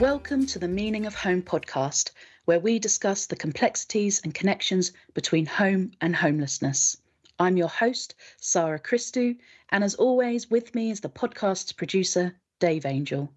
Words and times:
Welcome 0.00 0.44
to 0.48 0.58
the 0.58 0.68
Meaning 0.68 1.06
of 1.06 1.14
Home 1.14 1.40
podcast, 1.40 2.10
where 2.44 2.60
we 2.60 2.78
discuss 2.78 3.24
the 3.24 3.34
complexities 3.34 4.20
and 4.22 4.34
connections 4.34 4.92
between 5.14 5.46
home 5.46 5.92
and 6.02 6.14
homelessness. 6.14 6.98
I'm 7.38 7.56
your 7.56 7.70
host, 7.70 8.14
Sarah 8.38 8.78
Christou, 8.78 9.38
and 9.70 9.82
as 9.82 9.94
always, 9.94 10.50
with 10.50 10.74
me 10.74 10.90
is 10.90 11.00
the 11.00 11.08
podcast's 11.08 11.72
producer, 11.72 12.36
Dave 12.58 12.84
Angel. 12.84 13.32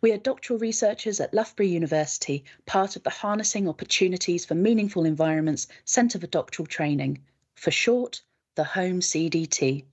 We 0.00 0.10
are 0.10 0.18
doctoral 0.18 0.58
researchers 0.58 1.20
at 1.20 1.32
Loughborough 1.32 1.66
University, 1.66 2.44
part 2.66 2.96
of 2.96 3.04
the 3.04 3.10
Harnessing 3.10 3.68
Opportunities 3.68 4.44
for 4.44 4.56
Meaningful 4.56 5.04
Environments 5.04 5.68
Centre 5.84 6.18
for 6.18 6.26
Doctoral 6.26 6.66
Training, 6.66 7.22
for 7.54 7.70
short, 7.70 8.22
the 8.56 8.64
Home 8.64 8.98
CDT. 8.98 9.84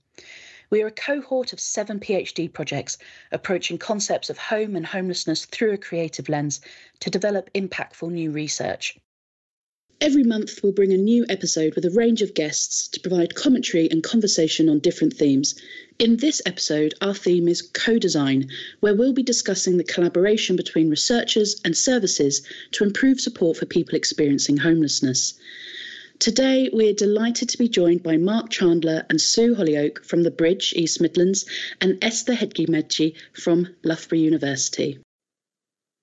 We 0.70 0.82
are 0.82 0.86
a 0.86 0.90
cohort 0.90 1.52
of 1.52 1.60
seven 1.60 2.00
PhD 2.00 2.52
projects 2.52 2.96
approaching 3.30 3.76
concepts 3.78 4.30
of 4.30 4.38
home 4.38 4.76
and 4.76 4.86
homelessness 4.86 5.44
through 5.44 5.72
a 5.72 5.78
creative 5.78 6.28
lens 6.28 6.60
to 7.00 7.10
develop 7.10 7.52
impactful 7.52 8.10
new 8.10 8.30
research. 8.30 8.96
Every 10.00 10.24
month, 10.24 10.62
we'll 10.62 10.72
bring 10.72 10.92
a 10.92 10.96
new 10.96 11.24
episode 11.28 11.74
with 11.74 11.84
a 11.84 11.90
range 11.90 12.20
of 12.20 12.34
guests 12.34 12.88
to 12.88 13.00
provide 13.00 13.34
commentary 13.34 13.90
and 13.90 14.02
conversation 14.02 14.68
on 14.68 14.80
different 14.80 15.14
themes. 15.14 15.54
In 15.98 16.16
this 16.16 16.42
episode, 16.44 16.94
our 17.00 17.14
theme 17.14 17.46
is 17.46 17.62
co 17.62 17.98
design, 17.98 18.50
where 18.80 18.94
we'll 18.94 19.12
be 19.12 19.22
discussing 19.22 19.76
the 19.76 19.84
collaboration 19.84 20.56
between 20.56 20.90
researchers 20.90 21.60
and 21.64 21.76
services 21.76 22.42
to 22.72 22.84
improve 22.84 23.20
support 23.20 23.56
for 23.56 23.66
people 23.66 23.94
experiencing 23.94 24.56
homelessness. 24.56 25.34
Today, 26.20 26.70
we're 26.72 26.94
delighted 26.94 27.48
to 27.48 27.58
be 27.58 27.68
joined 27.68 28.04
by 28.04 28.16
Mark 28.16 28.48
Chandler 28.48 29.04
and 29.10 29.20
Sue 29.20 29.56
Holyoake 29.56 30.04
from 30.04 30.22
the 30.22 30.30
Bridge, 30.30 30.72
East 30.76 31.00
Midlands, 31.00 31.44
and 31.80 32.00
Eszter 32.00 32.36
Hegymegi 32.36 33.14
from 33.32 33.74
Loughborough 33.82 34.20
University. 34.20 35.00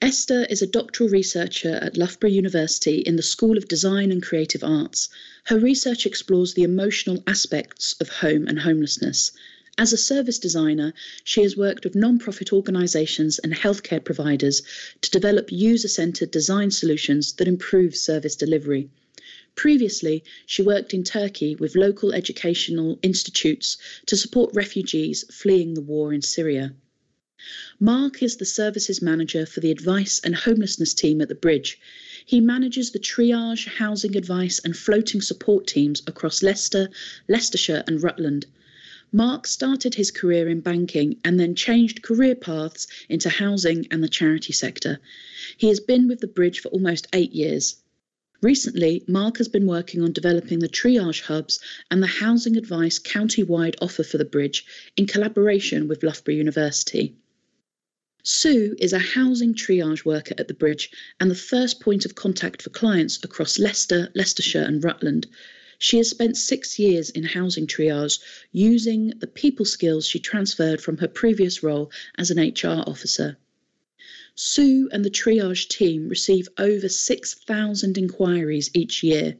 Eszter 0.02 0.46
is 0.50 0.62
a 0.62 0.68
doctoral 0.68 1.10
researcher 1.10 1.76
at 1.76 1.96
Loughborough 1.96 2.30
University 2.30 2.98
in 2.98 3.16
the 3.16 3.24
School 3.24 3.58
of 3.58 3.70
Design 3.70 4.12
and 4.12 4.22
Creative 4.22 4.66
Arts. 4.66 5.08
Her 5.46 5.58
research 5.58 6.06
explores 6.06 6.54
the 6.54 6.64
emotional 6.64 7.24
aspects 7.26 7.96
of 8.02 8.10
home 8.10 8.48
and 8.48 8.60
homelessness. 8.60 9.32
As 9.78 9.94
a 9.94 9.98
service 9.98 10.40
designer, 10.40 10.94
she 11.24 11.42
has 11.42 11.56
worked 11.56 11.86
with 11.86 11.96
non-profit 11.96 12.52
organisations 12.52 13.40
and 13.40 13.54
healthcare 13.54 14.04
providers 14.04 14.62
to 15.00 15.10
develop 15.10 15.54
user 15.54 15.88
centred 15.88 16.32
design 16.32 16.70
solutions 16.70 17.32
that 17.34 17.48
improve 17.48 17.96
service 17.96 18.36
delivery. 18.36 18.90
Previously, 19.56 20.24
she 20.46 20.62
worked 20.62 20.94
in 20.94 21.04
Turkey 21.04 21.56
with 21.56 21.76
local 21.76 22.14
educational 22.14 22.98
institutes 23.02 23.78
to 24.06 24.16
support 24.16 24.56
refugees 24.56 25.24
fleeing 25.32 25.74
the 25.74 25.82
war 25.82 26.14
in 26.14 26.22
Syria. 26.22 26.74
Mark 27.80 28.22
is 28.22 28.38
the 28.38 28.46
services 28.46 29.02
manager 29.02 29.48
for 29.48 29.60
the 29.60 29.72
advice 29.72 30.22
and 30.24 30.36
homelessness 30.36 30.94
team 30.94 31.22
at 31.22 31.28
the 31.28 31.34
Bridge. 31.34 31.80
He 32.24 32.40
manages 32.40 32.92
the 32.92 33.00
triage, 33.00 33.66
housing 33.66 34.16
advice, 34.16 34.60
and 34.60 34.78
floating 34.78 35.22
support 35.22 35.66
teams 35.66 36.04
across 36.06 36.44
Leicester, 36.44 36.90
Leicestershire, 37.28 37.84
and 37.88 38.04
Rutland. 38.04 38.46
Mark 39.12 39.48
started 39.48 39.96
his 39.96 40.12
career 40.12 40.48
in 40.48 40.62
banking 40.62 41.20
and 41.26 41.40
then 41.40 41.56
changed 41.56 42.04
career 42.04 42.36
paths 42.36 42.88
into 43.10 43.28
housing 43.28 43.88
and 43.90 44.04
the 44.04 44.08
charity 44.08 44.54
sector. 44.54 45.00
He 45.58 45.68
has 45.68 45.80
been 45.80 46.08
with 46.08 46.20
the 46.20 46.28
Bridge 46.28 46.60
for 46.60 46.70
almost 46.70 47.08
eight 47.12 47.34
years. 47.34 47.76
Recently, 48.42 49.04
Mark 49.08 49.38
has 49.38 49.48
been 49.48 49.68
working 49.68 50.02
on 50.02 50.14
developing 50.14 50.60
the 50.60 50.68
triage 50.68 51.22
hubs 51.22 51.60
and 51.92 52.02
the 52.02 52.08
housing 52.08 52.58
advice 52.58 52.98
county-wide 52.98 53.76
offer 53.80 54.04
for 54.04 54.18
the 54.18 54.26
bridge 54.26 54.66
in 54.98 55.06
collaboration 55.06 55.88
with 55.88 56.02
Loughborough 56.02 56.34
University. 56.34 57.16
Sue 58.24 58.76
is 58.80 58.94
a 58.94 59.00
housing 59.00 59.54
triage 59.54 60.06
worker 60.06 60.34
at 60.40 60.48
the 60.48 60.56
bridge 60.56 60.90
and 61.20 61.30
the 61.30 61.36
first 61.36 61.80
point 61.80 62.04
of 62.04 62.16
contact 62.16 62.64
for 62.64 62.72
clients 62.72 63.24
across 63.24 63.60
Leicester, 63.60 64.10
Leicestershire, 64.16 64.64
and 64.64 64.84
Rutland. 64.84 65.28
She 65.78 65.98
has 65.98 66.10
spent 66.10 66.36
six 66.36 66.80
years 66.80 67.12
in 67.12 67.24
housing 67.24 67.68
triage 67.68 68.20
using 68.52 69.14
the 69.20 69.28
people 69.28 69.66
skills 69.66 70.08
she 70.08 70.20
transferred 70.20 70.82
from 70.82 70.98
her 70.98 71.08
previous 71.08 71.62
role 71.62 71.92
as 72.18 72.32
an 72.32 72.40
HR 72.40 72.84
officer. 72.90 73.38
Sue 74.36 74.90
and 74.94 75.04
the 75.04 75.10
triage 75.10 75.68
team 75.68 76.08
receive 76.08 76.48
over 76.58 76.88
6,000 76.88 77.98
inquiries 77.98 78.72
each 78.74 79.04
year. 79.04 79.38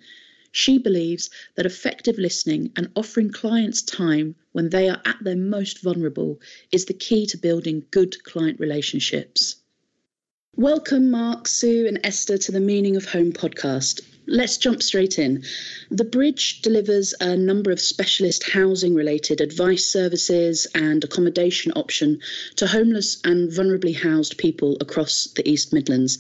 She 0.52 0.78
believes 0.78 1.30
that 1.56 1.66
effective 1.66 2.18
listening 2.18 2.74
and 2.76 2.90
offering 2.94 3.32
clients 3.32 3.82
time 3.82 4.36
when 4.52 4.70
they 4.70 4.90
are 4.90 5.02
at 5.06 5.24
their 5.24 5.38
most 5.38 5.80
vulnerable 5.80 6.42
is 6.74 6.86
the 6.86 6.94
key 6.94 7.26
to 7.28 7.38
building 7.38 7.86
good 7.92 8.22
client 8.24 8.60
relationships. 8.60 9.56
Welcome, 10.58 11.10
Mark, 11.10 11.48
Sue, 11.48 11.88
and 11.88 12.04
Eszter 12.04 12.38
to 12.46 12.52
the 12.52 12.60
Meaning 12.60 12.98
of 12.98 13.06
Home 13.06 13.32
podcast 13.32 14.02
let's 14.32 14.58
jump 14.58 14.82
straight 14.82 15.20
in. 15.20 15.44
The 15.90 16.04
Bridge 16.04 16.62
delivers 16.62 17.14
a 17.20 17.36
number 17.36 17.70
of 17.70 17.80
specialist 17.80 18.50
housing 18.50 18.96
related 18.96 19.42
advice 19.42 19.86
services 19.86 20.66
and 20.74 21.04
accommodation 21.04 21.74
option 21.76 22.20
to 22.56 22.68
homeless 22.68 23.20
and 23.24 23.52
vulnerably 23.52 23.96
housed 23.96 24.38
people 24.38 24.78
across 24.80 25.26
the 25.36 25.48
East 25.48 25.74
Midlands. 25.74 26.18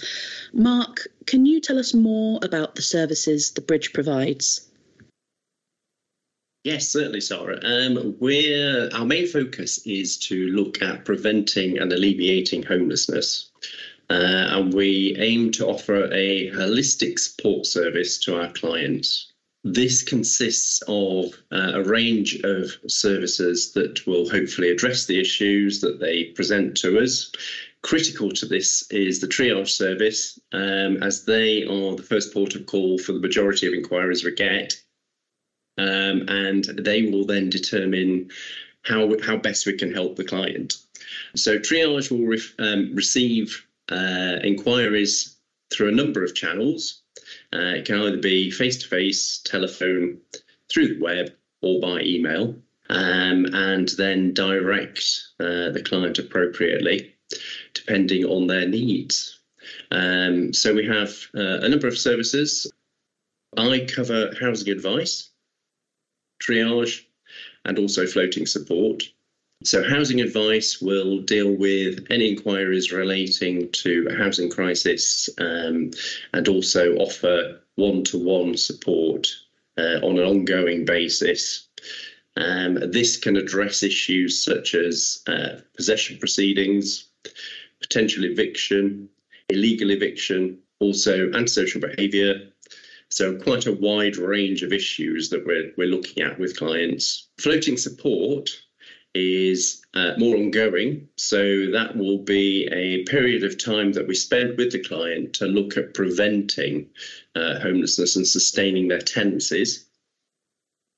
Mark, 0.54 1.08
can 1.26 1.46
you 1.46 1.60
tell 1.60 1.80
us 1.80 1.94
more 1.94 2.40
about 2.44 2.76
the 2.76 2.82
services 2.82 3.52
the 3.52 3.62
Bridge 3.62 3.94
provides? 3.94 4.68
Yes, 6.64 6.90
certainly, 6.90 7.22
Sarah. 7.22 7.60
Um, 7.64 8.16
we're, 8.20 8.90
our 8.94 9.06
main 9.06 9.26
focus 9.26 9.80
is 9.88 10.18
to 10.18 10.48
look 10.50 10.82
at 10.84 11.06
preventing 11.06 11.80
and 11.80 11.92
alleviating 11.92 12.62
homelessness. 12.62 13.50
Uh, 14.12 14.58
and 14.58 14.74
we 14.74 15.16
aim 15.20 15.50
to 15.52 15.66
offer 15.66 16.04
a 16.12 16.52
holistic 16.52 17.18
support 17.18 17.66
service 17.66 18.18
to 18.18 18.38
our 18.38 18.52
clients. 18.52 19.32
This 19.64 20.04
consists 20.04 20.84
of 20.90 21.34
uh, 21.50 21.72
a 21.76 21.84
range 21.84 22.42
of 22.44 22.72
services 22.88 23.72
that 23.72 24.06
will 24.06 24.30
hopefully 24.30 24.70
address 24.70 25.06
the 25.06 25.18
issues 25.18 25.80
that 25.80 26.02
they 26.02 26.26
present 26.26 26.76
to 26.80 27.00
us. 27.00 27.32
Critical 27.84 28.30
to 28.32 28.46
this 28.46 28.86
is 28.92 29.22
the 29.22 29.28
triage 29.28 29.70
service, 29.70 30.38
um, 30.52 31.02
as 31.02 31.24
they 31.24 31.64
are 31.64 31.96
the 31.96 32.04
first 32.04 32.34
port 32.34 32.56
of 32.56 32.66
call 32.66 32.98
for 32.98 33.14
the 33.14 33.20
majority 33.20 33.66
of 33.66 33.74
inquiries 33.74 34.26
we 34.26 34.36
get. 34.36 34.74
Um, 35.78 36.28
and 36.28 36.66
they 36.66 37.04
will 37.04 37.26
then 37.26 37.50
determine 37.50 38.30
how, 38.82 39.18
how 39.22 39.38
best 39.38 39.66
we 39.66 39.78
can 39.78 39.94
help 39.94 40.18
the 40.18 40.26
client. 40.26 40.76
So, 41.34 41.60
triage 41.60 42.12
will 42.12 42.28
re- 42.28 42.42
um, 42.60 42.94
receive 42.94 43.66
uh, 43.92 44.40
inquiries 44.44 45.38
through 45.72 45.90
a 45.90 45.96
number 45.96 46.24
of 46.24 46.36
channels. 46.36 47.02
Uh, 47.54 47.76
it 47.78 47.86
can 47.86 48.02
either 48.02 48.18
be 48.18 48.50
face 48.52 48.78
to 48.78 48.88
face, 48.88 49.42
telephone, 49.46 50.18
through 50.72 50.96
the 50.96 51.02
web, 51.02 51.32
or 51.62 51.80
by 51.80 52.02
email, 52.02 52.56
um, 52.90 53.46
and 53.54 53.90
then 53.98 54.34
direct 54.34 55.04
uh, 55.40 55.70
the 55.70 55.84
client 55.84 56.18
appropriately 56.18 57.14
depending 57.74 58.26
on 58.26 58.48
their 58.48 58.68
needs. 58.68 59.40
Um, 59.92 60.54
so 60.54 60.74
we 60.74 60.86
have 60.86 61.10
uh, 61.36 61.60
a 61.62 61.70
number 61.70 61.88
of 61.88 61.98
services. 61.98 62.72
I 63.58 63.88
cover 63.94 64.34
housing 64.40 64.70
advice, 64.70 65.30
triage, 66.42 67.06
and 67.66 67.78
also 67.78 68.06
floating 68.06 68.46
support. 68.46 69.04
So, 69.64 69.88
housing 69.88 70.22
advice 70.22 70.82
will 70.82 71.20
deal 71.20 71.52
with 71.52 72.08
any 72.10 72.32
inquiries 72.32 72.92
relating 72.92 73.72
to 73.74 74.08
a 74.10 74.16
housing 74.16 74.50
crisis 74.50 75.30
um, 75.38 75.92
and 76.34 76.48
also 76.48 76.96
offer 76.96 77.62
one 77.76 78.04
to 78.06 78.18
one 78.18 78.58
support 78.58 79.28
uh, 79.78 80.00
on 80.02 80.18
an 80.18 80.26
ongoing 80.26 80.84
basis. 80.84 81.68
Um, 82.38 82.80
this 82.92 83.18
can 83.18 83.38
address 83.38 83.84
issues 83.84 84.44
such 84.44 84.74
as 84.74 85.22
uh, 85.28 85.60
possession 85.76 86.18
proceedings, 86.18 87.10
potential 87.82 88.24
eviction, 88.26 89.10
illegal 89.50 89.92
eviction, 89.92 90.58
also 90.80 91.32
antisocial 91.34 91.82
behaviour. 91.82 92.48
So, 93.10 93.36
quite 93.38 93.68
a 93.68 93.74
wide 93.74 94.18
range 94.18 94.64
of 94.64 94.74
issues 94.74 95.30
that 95.30 95.46
we're, 95.46 95.72
we're 95.78 95.88
looking 95.96 96.24
at 96.24 96.40
with 96.40 96.58
clients. 96.58 97.28
Floating 97.38 97.78
support 97.78 98.50
is 99.14 99.84
uh, 99.94 100.14
more 100.18 100.36
ongoing. 100.36 101.08
So 101.18 101.72
that 101.72 101.96
will 101.96 102.20
be 102.20 102.68
a 102.72 103.04
period 103.04 103.44
of 103.44 103.64
time 103.64 103.94
that 103.94 104.08
we 104.08 104.16
spend 104.16 104.58
with 104.58 104.72
the 104.72 104.84
client 104.84 105.34
to 105.36 105.46
look 105.46 105.78
at 105.78 105.94
preventing 105.94 106.88
uh, 107.36 107.60
homelessness 107.60 108.16
and 108.16 108.28
sustaining 108.28 108.88
their 108.88 109.02
tenancies. 109.02 109.86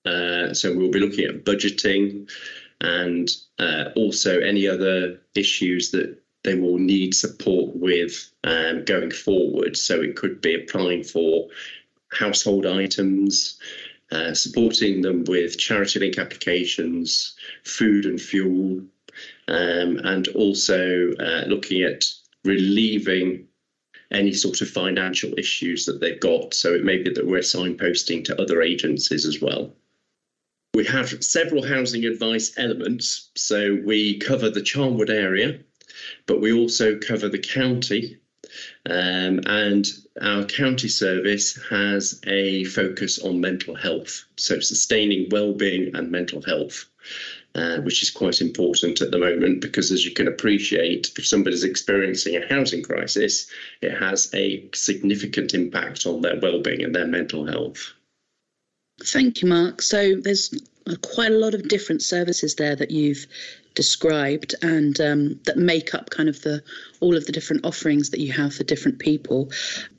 Uh, 0.05 0.53
so 0.53 0.75
we'll 0.75 0.91
be 0.91 0.99
looking 0.99 1.25
at 1.25 1.45
budgeting 1.45 2.29
and 2.81 3.29
uh, 3.59 3.85
also 3.95 4.39
any 4.39 4.67
other 4.67 5.19
issues 5.35 5.91
that 5.91 6.19
they 6.43 6.55
will 6.55 6.77
need 6.77 7.15
support 7.15 7.75
with 7.75 8.31
um, 8.43 8.83
going 8.83 9.11
forward. 9.11 9.77
So 9.77 10.01
it 10.01 10.17
could 10.17 10.41
be 10.41 10.55
applying 10.55 11.03
for 11.03 11.47
household 12.11 12.65
items, 12.65 13.59
uh, 14.13 14.33
supporting 14.33 15.01
them 15.01 15.23
with 15.25 15.57
charity 15.57 15.99
link 15.99 16.17
applications, 16.17 17.35
food 17.63 18.05
and 18.05 18.21
fuel, 18.21 18.81
um, 19.47 19.97
and 20.03 20.27
also 20.29 21.11
uh, 21.19 21.45
looking 21.47 21.81
at 21.81 22.05
relieving 22.45 23.47
any 24.11 24.31
sort 24.31 24.61
of 24.61 24.69
financial 24.69 25.33
issues 25.37 25.85
that 25.85 25.99
they've 25.99 26.19
got. 26.19 26.53
So 26.53 26.73
it 26.73 26.83
may 26.83 26.97
be 27.01 27.09
that 27.11 27.25
we're 27.25 27.39
signposting 27.39 28.23
to 28.25 28.39
other 28.39 28.61
agencies 28.61 29.25
as 29.25 29.41
well. 29.41 29.73
We 30.75 30.85
have 30.85 31.23
several 31.23 31.65
housing 31.65 32.05
advice 32.05 32.53
elements. 32.57 33.29
So 33.35 33.79
we 33.83 34.19
cover 34.19 34.49
the 34.49 34.61
Charnwood 34.61 35.09
area, 35.09 35.59
but 36.25 36.41
we 36.41 36.51
also 36.53 36.97
cover 36.97 37.29
the 37.29 37.39
county. 37.39 38.17
Um, 38.89 39.41
and 39.45 39.85
our 40.21 40.45
county 40.45 40.87
service 40.87 41.59
has 41.69 42.19
a 42.25 42.63
focus 42.65 43.19
on 43.19 43.41
mental 43.41 43.75
health, 43.75 44.25
so 44.37 44.59
sustaining 44.59 45.29
well-being 45.29 45.95
and 45.95 46.11
mental 46.11 46.41
health. 46.41 46.85
Uh, 47.55 47.77
which 47.81 48.01
is 48.01 48.09
quite 48.09 48.41
important 48.41 48.99
at 48.99 49.11
the 49.11 49.17
moment 49.19 49.61
because, 49.61 49.91
as 49.91 50.03
you 50.03 50.09
can 50.09 50.27
appreciate, 50.27 51.11
if 51.19 51.27
somebody's 51.27 51.63
experiencing 51.63 52.35
a 52.35 52.47
housing 52.47 52.81
crisis, 52.81 53.45
it 53.83 53.95
has 53.95 54.27
a 54.33 54.67
significant 54.73 55.53
impact 55.53 56.07
on 56.07 56.21
their 56.21 56.39
well-being 56.39 56.83
and 56.83 56.95
their 56.95 57.05
mental 57.05 57.45
health. 57.45 57.93
Thank 59.03 59.43
you, 59.43 59.49
Mark. 59.49 59.83
So 59.83 60.15
there's 60.15 60.51
quite 61.03 61.31
a 61.31 61.37
lot 61.37 61.53
of 61.53 61.67
different 61.67 62.01
services 62.01 62.55
there 62.55 62.75
that 62.75 62.89
you've 62.89 63.27
described 63.75 64.55
and 64.61 64.99
um, 64.99 65.39
that 65.45 65.57
make 65.57 65.93
up 65.93 66.09
kind 66.09 66.29
of 66.29 66.41
the 66.41 66.63
all 66.99 67.17
of 67.17 67.25
the 67.25 67.31
different 67.31 67.65
offerings 67.65 68.11
that 68.11 68.19
you 68.19 68.31
have 68.31 68.53
for 68.53 68.63
different 68.63 68.99
people. 68.99 69.51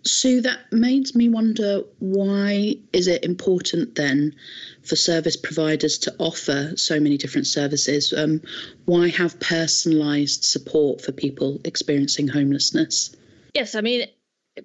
So 0.03 0.41
that 0.41 0.61
makes 0.73 1.15
me 1.15 1.29
wonder 1.29 1.83
why 1.99 2.77
is 2.93 3.07
it 3.07 3.25
important 3.25 3.95
then 3.95 4.35
for 4.83 4.97
service 4.97 5.37
providers 5.37 5.99
to 5.99 6.15
offer 6.19 6.73
so 6.77 7.01
many 7.01 7.17
different 7.17 7.47
services? 7.47 8.13
Um, 8.13 8.41
why 8.85 9.09
have 9.09 9.39
personalised 9.39 10.45
support 10.45 11.01
for 11.01 11.13
people 11.13 11.61
experiencing 11.65 12.29
homelessness? 12.29 13.15
Yes, 13.55 13.75
I 13.75 13.81
mean 13.81 14.07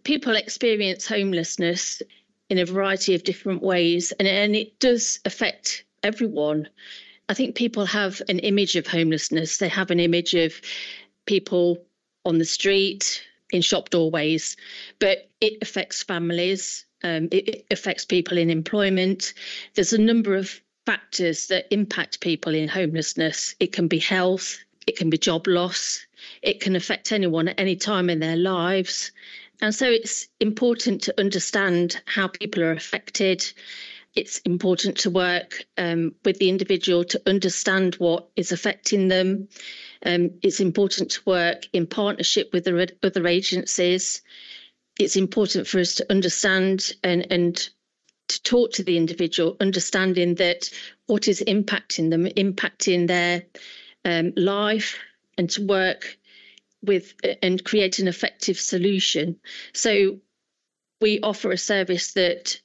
people 0.03 0.35
experience 0.35 1.07
homelessness 1.07 2.01
in 2.49 2.57
a 2.57 2.65
variety 2.65 3.15
of 3.15 3.23
different 3.23 3.61
ways 3.61 4.11
and, 4.13 4.27
and 4.27 4.55
it 4.55 4.79
does 4.79 5.19
affect 5.25 5.83
everyone 6.03 6.67
I 7.29 7.35
think 7.35 7.55
people 7.55 7.85
have 7.85 8.21
an 8.27 8.39
image 8.39 8.75
of 8.75 8.87
homelessness. 8.87 9.57
They 9.57 9.69
have 9.69 9.91
an 9.91 9.99
image 9.99 10.33
of 10.33 10.59
people 11.25 11.77
on 12.25 12.39
the 12.39 12.45
street, 12.45 13.23
in 13.51 13.61
shop 13.61 13.89
doorways, 13.89 14.57
but 14.99 15.29
it 15.39 15.53
affects 15.61 16.03
families. 16.03 16.85
Um, 17.03 17.29
it, 17.31 17.47
it 17.47 17.65
affects 17.71 18.03
people 18.03 18.37
in 18.37 18.49
employment. 18.49 19.33
There's 19.75 19.93
a 19.93 20.01
number 20.01 20.35
of 20.35 20.59
factors 20.85 21.47
that 21.47 21.67
impact 21.71 22.19
people 22.19 22.53
in 22.53 22.67
homelessness. 22.67 23.55
It 23.59 23.71
can 23.71 23.87
be 23.87 23.99
health, 23.99 24.57
it 24.87 24.97
can 24.97 25.09
be 25.09 25.17
job 25.17 25.47
loss, 25.47 26.05
it 26.41 26.59
can 26.59 26.75
affect 26.75 27.11
anyone 27.11 27.47
at 27.47 27.59
any 27.59 27.75
time 27.75 28.09
in 28.09 28.19
their 28.19 28.35
lives. 28.35 29.11
And 29.61 29.73
so 29.73 29.89
it's 29.89 30.27
important 30.39 31.03
to 31.03 31.19
understand 31.19 32.01
how 32.05 32.27
people 32.27 32.63
are 32.63 32.71
affected 32.71 33.45
it's 34.15 34.39
important 34.39 34.97
to 34.97 35.09
work 35.09 35.65
um, 35.77 36.15
with 36.25 36.39
the 36.39 36.49
individual 36.49 37.03
to 37.05 37.21
understand 37.25 37.95
what 37.95 38.29
is 38.35 38.51
affecting 38.51 39.07
them. 39.07 39.47
Um, 40.05 40.31
it's 40.41 40.59
important 40.59 41.11
to 41.11 41.21
work 41.25 41.67
in 41.73 41.85
partnership 41.85 42.49
with 42.51 42.63
the 42.63 42.91
other 43.03 43.27
agencies. 43.27 44.21
It's 44.99 45.15
important 45.15 45.67
for 45.67 45.79
us 45.79 45.95
to 45.95 46.11
understand 46.11 46.91
and, 47.03 47.31
and 47.31 47.69
to 48.29 48.43
talk 48.43 48.73
to 48.73 48.83
the 48.83 48.97
individual, 48.97 49.57
understanding 49.59 50.35
that 50.35 50.69
what 51.07 51.27
is 51.27 51.43
impacting 51.47 52.09
them, 52.09 52.25
impacting 52.25 53.07
their 53.07 53.43
um, 54.05 54.33
life, 54.35 54.97
and 55.37 55.49
to 55.51 55.65
work 55.65 56.17
with 56.81 57.13
and 57.41 57.63
create 57.63 57.99
an 57.99 58.07
effective 58.07 58.57
solution. 58.57 59.39
So 59.73 60.19
we 61.01 61.19
offer 61.21 61.51
a 61.51 61.57
service 61.57 62.13
that 62.13 62.59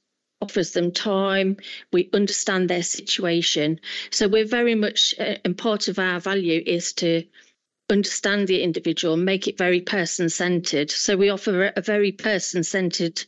offers 0.45 0.73
them 0.73 0.93
time, 0.93 1.57
we 1.93 2.11
understand 2.13 2.69
their 2.69 2.83
situation. 2.83 3.81
So 4.11 4.29
we're 4.29 4.47
very 4.47 4.75
much, 4.75 5.15
uh, 5.19 5.37
and 5.45 5.57
part 5.57 5.89
of 5.89 5.99
our 5.99 6.21
value 6.21 6.63
is 6.65 6.93
to 6.95 7.25
understand 7.91 8.47
the 8.47 8.63
individual, 8.63 9.15
and 9.15 9.25
make 9.25 9.49
it 9.49 9.59
very 9.59 9.81
person 9.81 10.29
centered. 10.29 10.91
So 10.91 11.17
we 11.17 11.31
offer 11.31 11.73
a 11.75 11.81
very 11.81 12.13
person 12.13 12.63
centered 12.63 13.25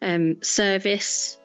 um, 0.00 0.42
service. 0.42 1.36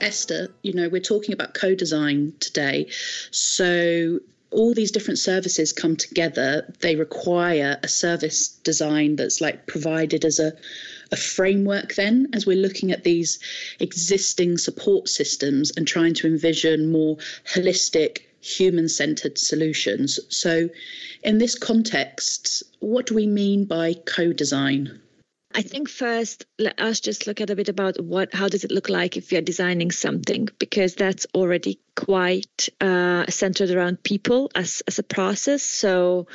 Eszter, 0.00 0.48
you 0.62 0.72
know, 0.72 0.88
we're 0.88 1.00
talking 1.00 1.34
about 1.34 1.54
co 1.54 1.74
design 1.74 2.32
today. 2.40 2.88
So 3.30 4.20
all 4.50 4.72
these 4.72 4.90
different 4.90 5.18
services 5.18 5.72
come 5.72 5.96
together, 5.96 6.72
they 6.80 6.96
require 6.96 7.78
a 7.82 7.88
service 7.88 8.48
design 8.48 9.16
that's 9.16 9.40
like 9.40 9.66
provided 9.66 10.24
as 10.24 10.38
a, 10.38 10.52
a 11.12 11.16
framework 11.16 11.94
then 11.94 12.28
as 12.32 12.46
we're 12.46 12.56
looking 12.56 12.90
at 12.90 13.04
these 13.04 13.38
existing 13.78 14.56
support 14.56 15.08
systems 15.08 15.70
and 15.76 15.86
trying 15.86 16.14
to 16.14 16.26
envision 16.26 16.90
more 16.90 17.16
holistic 17.54 18.22
human 18.40 18.88
centered 18.88 19.36
solutions. 19.36 20.18
So, 20.28 20.70
in 21.22 21.38
this 21.38 21.54
context, 21.54 22.62
what 22.80 23.06
do 23.06 23.14
we 23.14 23.26
mean 23.26 23.64
by 23.64 23.94
co 23.94 24.32
design? 24.32 25.00
I 25.58 25.62
think 25.62 25.88
first 25.88 26.46
let 26.60 26.80
us 26.80 27.00
just 27.00 27.26
look 27.26 27.40
at 27.40 27.50
a 27.50 27.56
bit 27.56 27.68
about 27.68 28.00
what 28.00 28.32
how 28.32 28.46
does 28.46 28.62
it 28.62 28.70
look 28.70 28.88
like 28.88 29.16
if 29.16 29.32
you're 29.32 29.42
designing 29.42 29.90
something? 29.90 30.48
Because 30.60 30.94
that's 30.94 31.26
already 31.34 31.80
quite 31.96 32.68
uh, 32.80 33.26
centered 33.28 33.70
around 33.70 34.04
people 34.04 34.52
as 34.54 34.84
as 34.86 35.00
a 35.00 35.02
process. 35.02 35.64
So 35.64 36.28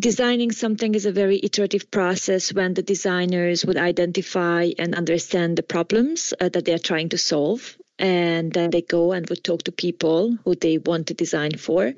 designing 0.00 0.52
something 0.52 0.94
is 0.94 1.04
a 1.04 1.12
very 1.12 1.38
iterative 1.42 1.90
process 1.90 2.50
when 2.50 2.72
the 2.72 2.82
designers 2.82 3.66
would 3.66 3.76
identify 3.76 4.70
and 4.78 4.94
understand 4.94 5.58
the 5.58 5.62
problems 5.62 6.32
uh, 6.40 6.48
that 6.48 6.64
they're 6.64 6.86
trying 6.90 7.10
to 7.10 7.18
solve. 7.18 7.76
And 7.98 8.50
then 8.54 8.70
they 8.70 8.80
go 8.80 9.12
and 9.12 9.28
would 9.28 9.44
talk 9.44 9.64
to 9.64 9.72
people 9.72 10.38
who 10.44 10.54
they 10.54 10.78
want 10.78 11.08
to 11.08 11.14
design 11.14 11.58
for. 11.58 11.92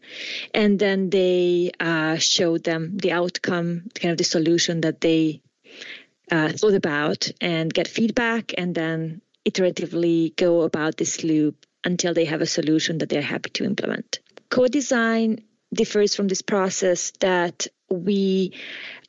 And 0.53 0.77
then 0.81 1.11
they 1.11 1.71
uh, 1.79 2.17
show 2.17 2.59
them 2.59 2.97
the 2.97 3.13
outcome 3.13 3.91
kind 3.95 4.11
of 4.11 4.19
the 4.19 4.25
solution 4.25 4.81
that 4.81 5.01
they 5.01 5.43
uh, 6.31 6.53
thought 6.53 6.75
about 6.75 7.31
and 7.41 7.73
get 7.73 7.89
feedback 7.89 8.55
and 8.57 8.75
then 8.75 9.21
iteratively 9.45 10.35
go 10.37 10.63
about 10.63 10.97
this 10.97 11.25
loop 11.25 11.67
until 11.85 12.15
they 12.15 12.25
have 12.25 12.41
a 12.41 12.47
solution 12.47 12.99
that 12.99 13.09
they're 13.09 13.23
happy 13.23 13.51
to 13.51 13.65
implement. 13.65 14.21
Co-design 14.51 15.43
differs 15.73 16.15
from 16.15 16.29
this 16.29 16.43
process 16.43 17.13
that 17.21 17.67
we 17.89 18.53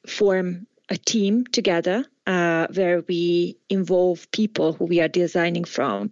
form 0.06 0.68
a 0.90 0.98
team 0.98 1.46
together 1.46 2.06
uh, 2.28 2.68
where 2.74 3.04
we 3.08 3.58
involve 3.70 4.30
people 4.32 4.74
who 4.74 4.86
we 4.86 5.02
are 5.02 5.08
designing 5.08 5.64
from 5.64 6.10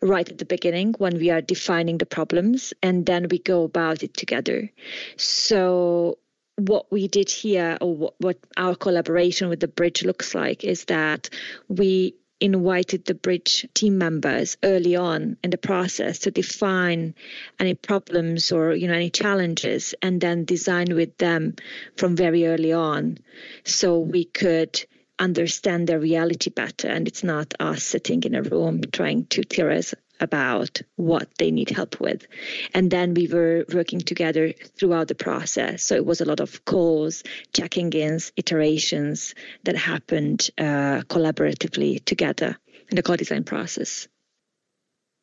right 0.00 0.30
at 0.30 0.38
the 0.38 0.44
beginning 0.44 0.94
when 0.98 1.18
we 1.18 1.30
are 1.30 1.42
defining 1.42 1.98
the 1.98 2.06
problems 2.06 2.72
and 2.82 3.04
then 3.06 3.26
we 3.30 3.38
go 3.38 3.64
about 3.64 4.02
it 4.02 4.14
together. 4.14 4.70
So 5.16 6.18
what 6.66 6.90
we 6.90 7.08
did 7.08 7.30
here, 7.30 7.78
or 7.80 7.94
what, 7.94 8.14
what 8.18 8.38
our 8.56 8.74
collaboration 8.74 9.48
with 9.48 9.60
the 9.60 9.68
bridge 9.68 10.04
looks 10.04 10.34
like, 10.34 10.64
is 10.64 10.84
that 10.86 11.30
we 11.68 12.14
invited 12.40 13.04
the 13.04 13.14
bridge 13.14 13.66
team 13.74 13.98
members 13.98 14.56
early 14.62 14.96
on 14.96 15.36
in 15.44 15.50
the 15.50 15.58
process 15.58 16.20
to 16.20 16.30
define 16.30 17.14
any 17.58 17.74
problems 17.74 18.50
or 18.50 18.72
you 18.72 18.88
know 18.88 18.94
any 18.94 19.10
challenges 19.10 19.94
and 20.00 20.22
then 20.22 20.46
design 20.46 20.94
with 20.94 21.14
them 21.18 21.54
from 21.98 22.16
very 22.16 22.46
early 22.46 22.72
on 22.72 23.18
so 23.64 23.98
we 23.98 24.24
could 24.24 24.82
understand 25.20 25.86
their 25.86 26.00
reality 26.00 26.50
better. 26.50 26.88
And 26.88 27.06
it's 27.06 27.22
not 27.22 27.54
us 27.60 27.84
sitting 27.84 28.22
in 28.24 28.34
a 28.34 28.42
room 28.42 28.80
trying 28.90 29.26
to 29.26 29.42
theorize 29.42 29.94
about 30.20 30.82
what 30.96 31.28
they 31.38 31.50
need 31.50 31.70
help 31.70 32.00
with. 32.00 32.26
And 32.74 32.90
then 32.90 33.14
we 33.14 33.26
were 33.26 33.64
working 33.72 34.00
together 34.00 34.52
throughout 34.78 35.08
the 35.08 35.14
process. 35.14 35.82
So 35.82 35.94
it 35.94 36.06
was 36.06 36.20
a 36.20 36.24
lot 36.24 36.40
of 36.40 36.64
calls, 36.64 37.22
checking 37.52 37.92
ins, 37.92 38.32
iterations 38.36 39.34
that 39.64 39.76
happened 39.76 40.50
uh, 40.58 41.02
collaboratively 41.08 42.04
together 42.04 42.56
in 42.90 42.96
the 42.96 43.02
co 43.02 43.16
design 43.16 43.44
process. 43.44 44.08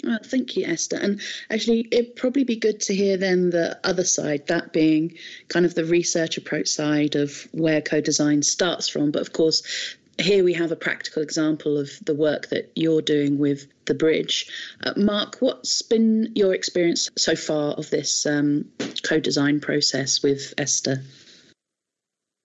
Well, 0.04 0.20
thank 0.24 0.56
you, 0.56 0.66
Eszter. 0.68 1.01
And 1.01 1.22
actually, 1.50 1.88
it'd 1.92 2.16
probably 2.16 2.44
be 2.44 2.58
good 2.58 2.80
to 2.82 2.96
hear 2.96 3.18
then 3.18 3.50
the 3.50 3.80
other 3.84 4.04
side, 4.04 4.46
that 4.48 4.72
being 4.72 5.18
kind 5.48 5.66
of 5.66 5.74
the 5.74 5.86
research 5.86 6.38
approach 6.38 6.68
side 6.68 7.16
of 7.16 7.48
where 7.51 7.82
co 7.82 8.00
design 8.00 8.44
starts 8.44 8.88
from. 8.88 9.10
But 9.10 9.24
of 9.24 9.34
course, 9.34 9.98
here 10.20 10.44
we 10.44 10.54
have 10.54 10.72
a 10.72 10.76
practical 10.76 11.22
example 11.22 11.78
of 11.78 11.90
the 12.06 12.16
work 12.16 12.50
that 12.50 12.72
you're 12.76 13.02
doing 13.02 13.38
with 13.38 13.68
the 13.86 13.94
bridge. 13.94 14.48
Uh, 14.84 14.94
Mark, 14.98 15.38
what's 15.40 15.82
been 15.82 16.32
your 16.36 16.54
experience 16.54 17.10
so 17.18 17.36
far 17.36 17.74
of 17.74 17.90
this 17.90 18.26
um, 18.26 18.66
co 19.04 19.20
design 19.20 19.60
process 19.60 20.24
with 20.24 20.56
Eszter? 20.58 21.04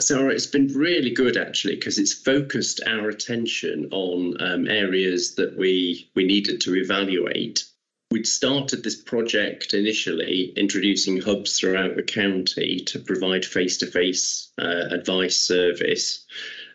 So 0.01 0.29
it's 0.29 0.47
been 0.47 0.67
really 0.69 1.11
good 1.11 1.37
actually 1.37 1.77
because 1.77 1.99
it's 1.99 2.13
focused 2.13 2.81
our 2.87 3.09
attention 3.09 3.89
on 3.93 4.37
um, 4.43 4.69
areas 4.69 5.37
that 5.37 5.57
we 5.57 6.11
we 6.15 6.25
needed 6.25 6.61
to 6.63 6.75
evaluate. 6.75 7.65
We'd 8.11 8.27
started 8.27 8.83
this 8.83 9.01
project 9.01 9.73
initially 9.73 10.53
introducing 10.55 11.23
hubs 11.23 11.59
throughout 11.59 11.97
the 11.97 12.03
county 12.03 12.81
to 12.89 12.99
provide 12.99 13.43
face-to-face 13.43 14.53
uh, 14.61 14.89
advice 14.91 15.39
service, 15.39 16.27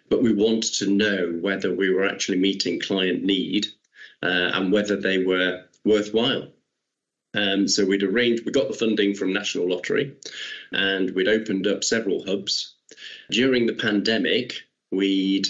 but 0.10 0.22
we 0.22 0.34
wanted 0.34 0.74
to 0.76 0.90
know 0.90 1.38
whether 1.42 1.74
we 1.74 1.90
were 1.90 2.06
actually 2.06 2.38
meeting 2.38 2.80
client 2.80 3.24
need 3.24 3.68
uh, 4.24 4.52
and 4.54 4.72
whether 4.72 4.96
they 4.96 5.24
were 5.24 5.64
worthwhile. 5.84 6.48
Um, 7.34 7.68
so 7.68 7.86
we'd 7.86 8.04
arranged, 8.04 8.46
we 8.46 8.52
got 8.52 8.68
the 8.68 8.74
funding 8.74 9.14
from 9.14 9.34
National 9.34 9.70
Lottery, 9.70 10.16
and 10.72 11.12
we'd 11.12 11.28
opened 11.28 11.68
up 11.68 11.84
several 11.84 12.26
hubs. 12.26 12.76
During 13.30 13.66
the 13.66 13.74
pandemic, 13.74 14.62
we'd 14.92 15.48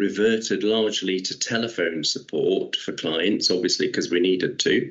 reverted 0.00 0.64
largely 0.64 1.20
to 1.20 1.38
telephone 1.38 2.02
support 2.02 2.74
for 2.76 2.92
clients, 2.92 3.50
obviously, 3.50 3.86
because 3.86 4.10
we 4.10 4.20
needed 4.20 4.58
to. 4.60 4.90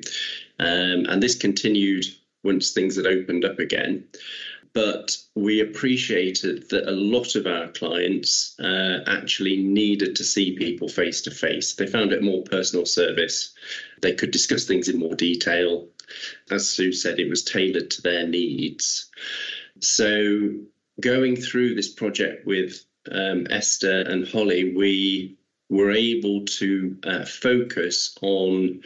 Um, 0.58 1.06
and 1.08 1.22
this 1.22 1.34
continued 1.34 2.06
once 2.44 2.70
things 2.70 2.96
had 2.96 3.06
opened 3.06 3.44
up 3.44 3.58
again. 3.58 4.04
But 4.74 5.16
we 5.34 5.60
appreciated 5.60 6.70
that 6.70 6.88
a 6.88 6.92
lot 6.92 7.34
of 7.34 7.46
our 7.46 7.68
clients 7.68 8.58
uh, 8.58 9.00
actually 9.06 9.56
needed 9.56 10.16
to 10.16 10.24
see 10.24 10.56
people 10.56 10.88
face 10.88 11.20
to 11.22 11.30
face. 11.30 11.74
They 11.74 11.86
found 11.86 12.12
it 12.12 12.22
more 12.22 12.42
personal 12.42 12.86
service. 12.86 13.52
They 14.00 14.14
could 14.14 14.30
discuss 14.30 14.64
things 14.64 14.88
in 14.88 14.98
more 14.98 15.14
detail. 15.14 15.88
As 16.50 16.70
Sue 16.70 16.92
said, 16.92 17.18
it 17.18 17.28
was 17.28 17.44
tailored 17.44 17.90
to 17.90 18.02
their 18.02 18.26
needs. 18.26 19.10
So, 19.80 20.54
going 21.00 21.36
through 21.36 21.74
this 21.74 21.88
project 21.88 22.46
with 22.46 22.84
um, 23.10 23.44
Eszter 23.46 24.08
and 24.08 24.26
Holly, 24.26 24.74
we 24.74 25.36
were 25.68 25.90
able 25.90 26.44
to 26.44 26.96
uh, 27.04 27.24
focus 27.24 28.16
on 28.22 28.82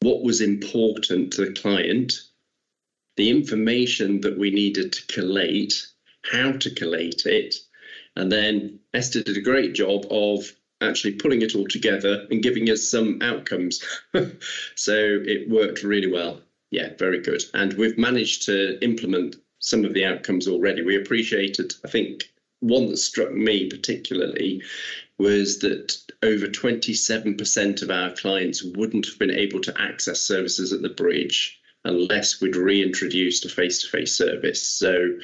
what 0.00 0.22
was 0.22 0.40
important 0.40 1.32
to 1.32 1.46
the 1.46 1.52
client, 1.52 2.20
the 3.16 3.30
information 3.30 4.20
that 4.22 4.38
we 4.38 4.50
needed 4.50 4.92
to 4.92 5.06
collate, 5.06 5.86
how 6.22 6.52
to 6.52 6.70
collate 6.70 7.26
it, 7.26 7.54
and 8.16 8.30
then 8.30 8.80
Eszter 8.94 9.24
did 9.24 9.36
a 9.36 9.42
great 9.42 9.74
job 9.74 10.06
of 10.10 10.52
actually 10.80 11.14
pulling 11.14 11.42
it 11.42 11.54
all 11.54 11.66
together 11.66 12.26
and 12.30 12.42
giving 12.42 12.70
us 12.70 12.88
some 12.88 13.20
outcomes. 13.22 13.82
so 14.74 14.94
it 15.24 15.48
worked 15.48 15.82
really 15.82 16.10
well. 16.10 16.40
Yeah, 16.70 16.90
very 16.98 17.20
good. 17.20 17.42
And 17.54 17.72
we've 17.74 17.98
managed 17.98 18.44
to 18.46 18.82
implement 18.82 19.36
some 19.60 19.84
of 19.84 19.94
the 19.94 20.04
outcomes 20.04 20.46
already. 20.46 20.82
We 20.82 20.96
appreciated, 20.96 21.74
I 21.84 21.88
think, 21.88 22.24
one 22.60 22.88
that 22.88 22.96
struck 22.98 23.32
me 23.32 23.68
particularly 23.68 24.62
was 25.18 25.60
that 25.60 25.96
over 26.22 26.46
27% 26.46 27.82
of 27.82 27.90
our 27.90 28.10
clients 28.12 28.62
wouldn't 28.62 29.06
have 29.06 29.18
been 29.18 29.30
able 29.30 29.60
to 29.60 29.80
access 29.80 30.20
services 30.20 30.72
at 30.72 30.82
the 30.82 30.88
bridge 30.88 31.60
unless 31.84 32.40
we'd 32.40 32.56
reintroduced 32.56 33.44
a 33.44 33.48
face-to-face 33.48 34.16
service. 34.16 34.66
So 34.66 35.18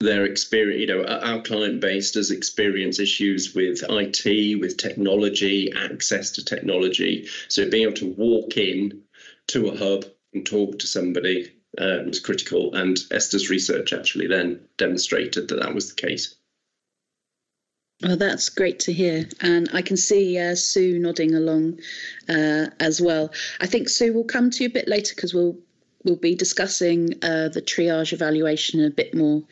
their 0.00 0.24
experience, 0.24 0.80
you 0.80 0.86
know, 0.86 1.04
our 1.04 1.42
client 1.42 1.80
base 1.80 2.12
does 2.12 2.30
experience 2.30 2.98
issues 2.98 3.54
with 3.54 3.84
IT, 3.88 4.58
with 4.60 4.78
technology, 4.78 5.72
access 5.72 6.30
to 6.32 6.44
technology. 6.44 7.28
So 7.48 7.68
being 7.68 7.84
able 7.84 7.94
to 7.94 8.14
walk 8.14 8.56
in 8.56 9.02
to 9.48 9.68
a 9.68 9.76
hub 9.76 10.06
and 10.32 10.46
talk 10.46 10.78
to 10.78 10.86
somebody 10.86 11.52
uh, 11.78 11.98
was 12.06 12.20
critical. 12.20 12.74
And 12.74 12.96
Eszter's 12.96 13.50
research 13.50 13.92
actually 13.92 14.26
then 14.26 14.60
demonstrated 14.78 15.48
that 15.48 15.60
that 15.60 15.74
was 15.74 15.92
the 15.92 16.00
case. 16.00 16.34
Well, 18.02 18.16
that's 18.16 18.48
great 18.48 18.80
to 18.80 18.92
hear. 18.92 19.28
And 19.40 19.68
I 19.74 19.82
can 19.82 19.96
see 19.96 20.38
uh, 20.38 20.54
Sue 20.54 20.98
nodding 20.98 21.34
along 21.34 21.80
uh, 22.28 22.66
as 22.80 23.00
well. 23.00 23.30
I 23.60 23.66
think 23.66 23.88
Sue 23.88 24.12
will 24.12 24.24
come 24.24 24.50
to 24.50 24.64
you 24.64 24.70
a 24.70 24.72
bit 24.72 24.88
later 24.88 25.14
because 25.14 25.34
we'll 25.34 25.56
we'll 26.04 26.16
be 26.16 26.34
discussing 26.34 27.12
uh, 27.22 27.48
the 27.48 27.60
triage 27.60 28.14
evaluation 28.14 28.80
in 28.80 28.86
a 28.86 28.90
bit 28.90 29.14
more 29.14 29.42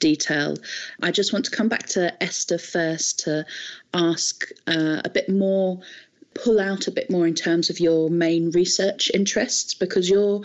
detail. 0.00 0.56
I 1.02 1.10
just 1.10 1.34
want 1.34 1.44
to 1.46 1.50
come 1.50 1.68
back 1.68 1.86
to 1.88 2.14
Eszter 2.20 2.58
first 2.58 3.20
to 3.20 3.44
ask 3.92 4.48
uh, 4.66 5.02
a 5.04 5.10
bit 5.10 5.28
more 5.28 5.80
pull 6.42 6.60
out 6.60 6.86
a 6.86 6.90
bit 6.90 7.10
more 7.10 7.26
in 7.26 7.34
terms 7.34 7.68
of 7.68 7.80
your 7.80 8.08
main 8.08 8.50
research 8.52 9.10
interests 9.12 9.74
because 9.74 10.08
you're 10.08 10.42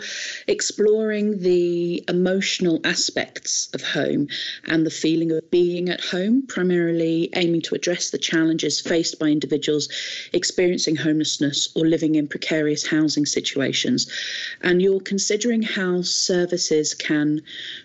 exploring 0.48 1.38
the 1.38 2.04
emotional 2.08 2.80
aspects 2.84 3.68
of 3.74 3.82
home 3.82 4.26
and 4.64 4.84
the 4.84 4.90
feeling 4.90 5.30
of 5.30 5.50
being 5.50 5.88
at 5.88 6.00
home, 6.00 6.42
primarily 6.46 7.28
aiming 7.34 7.62
to 7.62 7.74
address 7.74 8.10
the 8.10 8.18
challenges 8.18 8.80
faced 8.80 9.18
by 9.18 9.26
individuals 9.26 9.88
experiencing 10.32 10.96
homelessness 10.96 11.68
or 11.74 11.86
living 11.86 12.16
in 12.16 12.26
precarious 12.26 12.86
housing 12.86 13.26
situations. 13.26 14.10
And 14.62 14.82
you're 14.82 15.00
considering 15.00 15.62
how 15.62 16.02
services 16.02 16.94
can 16.94 17.40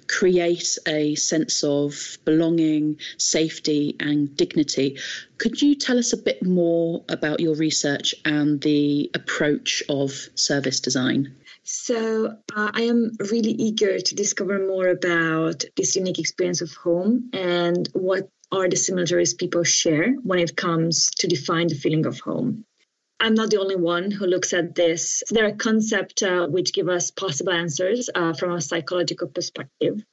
create 0.07 0.77
a 0.87 1.15
sense 1.15 1.63
of 1.63 2.17
belonging, 2.25 2.97
safety, 3.17 3.95
and 3.99 4.35
dignity 4.35 4.97
could 5.39 5.61
you 5.61 5.73
tell 5.73 5.97
us 5.97 6.13
a 6.13 6.17
bit 6.17 6.45
more 6.45 7.03
about 7.09 7.39
your 7.39 7.55
research 7.55 8.13
and 8.25 8.61
the 8.61 9.09
approach 9.13 9.81
of 9.89 10.11
service 10.35 10.81
design? 10.81 11.35
So, 11.63 12.37
uh, 12.55 12.71
I 12.73 12.81
am 12.83 13.11
really 13.31 13.51
eager 13.51 13.99
to 13.99 14.15
discover 14.15 14.67
more 14.67 14.89
about 14.89 15.63
this 15.75 15.95
unique 15.95 16.19
experience 16.19 16.61
of 16.61 16.73
home 16.73 17.29
and 17.33 17.87
what 17.93 18.29
are 18.51 18.67
the 18.67 18.75
similarities 18.75 19.33
people 19.33 19.63
share 19.63 20.13
when 20.23 20.39
it 20.39 20.55
comes 20.55 21.11
to 21.19 21.27
define 21.27 21.67
the 21.67 21.75
feeling 21.75 22.05
of 22.05 22.19
home. 22.19 22.65
I'm 23.21 23.33
not 23.33 23.49
the 23.49 23.59
only 23.59 23.75
one 23.75 24.11
who 24.11 24.25
looks 24.25 24.53
at 24.53 24.75
this. 24.75 25.23
There 25.29 25.45
are 25.45 25.55
concepts 25.55 26.23
uh, 26.23 26.47
which 26.47 26.73
give 26.73 26.89
us 26.89 27.11
possible 27.11 27.53
answers 27.53 28.09
uh, 28.13 28.33
from 28.33 28.53
a 28.53 28.61
psychological 28.61 29.27
perspective. 29.27 30.03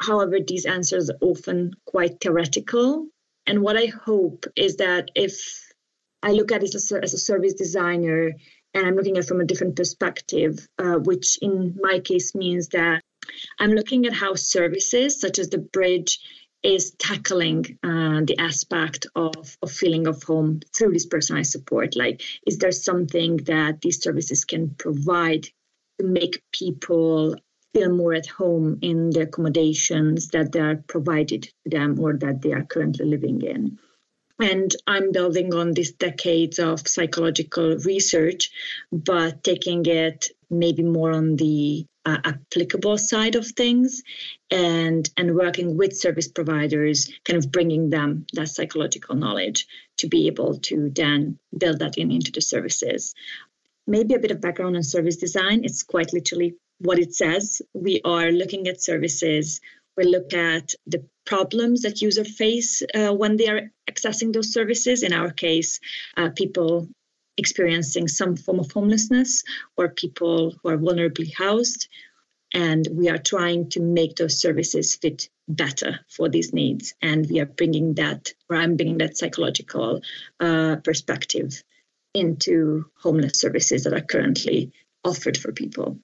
However, 0.00 0.38
these 0.40 0.66
answers 0.66 1.10
are 1.10 1.18
often 1.20 1.74
quite 1.84 2.20
theoretical 2.20 3.08
and 3.46 3.62
what 3.62 3.76
I 3.76 3.86
hope 3.86 4.46
is 4.56 4.76
that 4.76 5.10
if 5.14 5.72
I 6.22 6.32
look 6.32 6.52
at 6.52 6.62
it 6.62 6.74
as 6.74 6.92
a, 6.92 7.02
as 7.02 7.14
a 7.14 7.18
service 7.18 7.54
designer 7.54 8.32
and 8.74 8.86
I'm 8.86 8.94
looking 8.94 9.18
at 9.18 9.26
from 9.26 9.40
a 9.40 9.44
different 9.44 9.76
perspective, 9.76 10.66
uh, 10.78 10.98
which 10.98 11.38
in 11.42 11.76
my 11.80 11.98
case 11.98 12.34
means 12.34 12.68
that 12.68 13.02
I'm 13.58 13.72
looking 13.72 14.06
at 14.06 14.12
how 14.12 14.34
services 14.34 15.20
such 15.20 15.38
as 15.38 15.48
the 15.50 15.58
bridge 15.58 16.20
is 16.62 16.92
tackling 16.92 17.78
uh, 17.82 18.20
the 18.24 18.36
aspect 18.38 19.06
of, 19.16 19.56
of 19.62 19.72
feeling 19.72 20.06
of 20.06 20.22
home 20.22 20.60
through 20.74 20.92
this 20.92 21.06
personalized 21.06 21.50
support. 21.50 21.96
Like, 21.96 22.22
is 22.46 22.58
there 22.58 22.70
something 22.70 23.38
that 23.38 23.80
these 23.80 24.00
services 24.00 24.44
can 24.44 24.70
provide 24.70 25.48
to 25.98 26.06
make 26.06 26.42
people 26.52 27.36
feel 27.74 27.90
more 27.90 28.14
at 28.14 28.26
home 28.26 28.78
in 28.82 29.10
the 29.10 29.22
accommodations 29.22 30.28
that 30.28 30.54
are 30.56 30.76
provided 30.76 31.44
to 31.44 31.50
them 31.66 31.98
or 31.98 32.14
that 32.14 32.42
they 32.42 32.52
are 32.52 32.64
currently 32.64 33.06
living 33.06 33.42
in. 33.42 33.78
And 34.38 34.74
I'm 34.86 35.12
building 35.12 35.54
on 35.54 35.72
these 35.72 35.92
decades 35.92 36.58
of 36.58 36.86
psychological 36.88 37.76
research, 37.78 38.50
but 38.90 39.44
taking 39.44 39.86
it 39.86 40.28
maybe 40.50 40.82
more 40.82 41.12
on 41.12 41.36
the 41.36 41.86
uh, 42.04 42.18
applicable 42.24 42.98
side 42.98 43.36
of 43.36 43.46
things 43.46 44.02
and 44.50 45.08
and 45.16 45.36
working 45.36 45.76
with 45.76 45.96
service 45.96 46.28
providers 46.28 47.12
kind 47.24 47.38
of 47.38 47.52
bringing 47.52 47.90
them 47.90 48.26
that 48.32 48.48
psychological 48.48 49.14
knowledge 49.14 49.66
to 49.98 50.08
be 50.08 50.26
able 50.26 50.58
to 50.58 50.90
then 50.90 51.38
build 51.56 51.78
that 51.78 51.96
in 51.98 52.10
into 52.10 52.32
the 52.32 52.40
services 52.40 53.14
maybe 53.86 54.14
a 54.14 54.18
bit 54.18 54.32
of 54.32 54.40
background 54.40 54.74
on 54.74 54.82
service 54.82 55.16
design 55.16 55.64
it's 55.64 55.84
quite 55.84 56.12
literally 56.12 56.56
what 56.82 56.98
it 56.98 57.14
says. 57.14 57.62
We 57.72 58.00
are 58.04 58.30
looking 58.30 58.68
at 58.68 58.82
services. 58.82 59.60
We 59.96 60.04
look 60.04 60.32
at 60.32 60.74
the 60.86 61.04
problems 61.24 61.82
that 61.82 62.02
users 62.02 62.36
face 62.36 62.82
uh, 62.94 63.12
when 63.12 63.36
they 63.36 63.48
are 63.48 63.70
accessing 63.90 64.32
those 64.32 64.52
services. 64.52 65.02
In 65.02 65.12
our 65.12 65.30
case, 65.30 65.80
uh, 66.16 66.30
people 66.30 66.88
experiencing 67.36 68.08
some 68.08 68.36
form 68.36 68.60
of 68.60 68.70
homelessness 68.72 69.42
or 69.76 69.88
people 69.88 70.54
who 70.62 70.68
are 70.68 70.78
vulnerably 70.78 71.32
housed. 71.34 71.88
And 72.54 72.86
we 72.92 73.08
are 73.08 73.18
trying 73.18 73.70
to 73.70 73.80
make 73.80 74.16
those 74.16 74.38
services 74.38 74.94
fit 74.96 75.30
better 75.48 76.00
for 76.08 76.28
these 76.28 76.52
needs. 76.52 76.94
And 77.00 77.26
we 77.30 77.40
are 77.40 77.46
bringing 77.46 77.94
that, 77.94 78.34
or 78.50 78.56
I'm 78.56 78.76
bringing 78.76 78.98
that 78.98 79.16
psychological 79.16 80.02
uh, 80.38 80.76
perspective 80.84 81.62
into 82.14 82.84
homeless 82.98 83.40
services 83.40 83.84
that 83.84 83.94
are 83.94 84.02
currently 84.02 84.72
offered 85.02 85.38
for 85.38 85.52
people. 85.52 85.98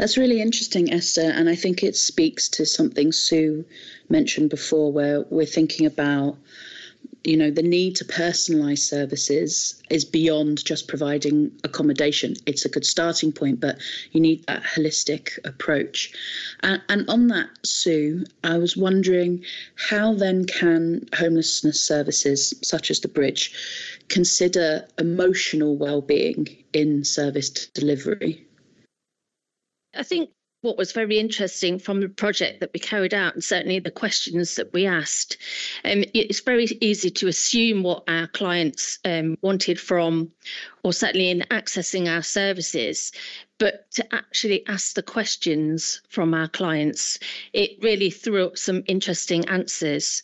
That's 0.00 0.16
really 0.16 0.40
interesting, 0.40 0.86
Eszter. 0.86 1.30
And 1.30 1.46
I 1.46 1.54
think 1.54 1.82
it 1.82 1.94
speaks 1.94 2.48
to 2.56 2.64
something 2.64 3.12
Sue 3.12 3.66
mentioned 4.08 4.48
before, 4.48 4.90
where 4.90 5.26
we're 5.28 5.44
thinking 5.44 5.84
about 5.84 6.38
you 7.24 7.36
know 7.36 7.50
the 7.50 7.62
need 7.62 7.96
to 7.96 8.06
personalize 8.06 8.78
services 8.78 9.82
is 9.90 10.06
beyond 10.06 10.64
just 10.64 10.88
providing 10.88 11.52
accommodation 11.64 12.34
it's 12.46 12.64
a 12.64 12.68
good 12.70 12.86
starting 12.86 13.30
point 13.30 13.60
but 13.60 13.76
you 14.12 14.20
need 14.20 14.42
that 14.46 14.62
holistic 14.62 15.38
approach 15.44 16.14
and, 16.60 16.80
and 16.88 17.06
on 17.10 17.28
that 17.28 17.50
sue 17.62 18.24
i 18.42 18.56
was 18.56 18.74
wondering 18.74 19.44
how 19.74 20.14
then 20.14 20.46
can 20.46 21.06
homelessness 21.14 21.78
services 21.78 22.54
such 22.62 22.90
as 22.90 23.00
the 23.00 23.08
bridge 23.08 23.52
consider 24.08 24.86
emotional 24.98 25.76
well-being 25.76 26.48
in 26.72 27.04
service 27.04 27.50
delivery 27.74 28.46
I 29.94 30.02
think 30.02 30.30
what 30.62 30.76
was 30.76 30.92
very 30.92 31.18
interesting 31.18 31.78
from 31.78 32.00
the 32.00 32.08
project 32.08 32.60
that 32.60 32.70
we 32.74 32.80
carried 32.80 33.14
out, 33.14 33.34
and 33.34 33.42
certainly 33.42 33.78
the 33.78 33.90
questions 33.90 34.56
that 34.56 34.72
we 34.72 34.86
asked, 34.86 35.38
um, 35.84 36.04
it's 36.12 36.40
very 36.40 36.66
easy 36.80 37.10
to 37.10 37.28
assume 37.28 37.82
what 37.82 38.04
our 38.08 38.26
clients 38.26 38.98
um, 39.04 39.38
wanted 39.40 39.80
from, 39.80 40.30
or 40.84 40.92
certainly 40.92 41.30
in 41.30 41.40
accessing 41.50 42.14
our 42.14 42.22
services. 42.22 43.12
But 43.58 43.90
to 43.92 44.14
actually 44.14 44.66
ask 44.66 44.94
the 44.94 45.02
questions 45.02 46.02
from 46.08 46.34
our 46.34 46.48
clients, 46.48 47.18
it 47.52 47.82
really 47.82 48.10
threw 48.10 48.46
up 48.46 48.58
some 48.58 48.82
interesting 48.86 49.48
answers 49.48 50.22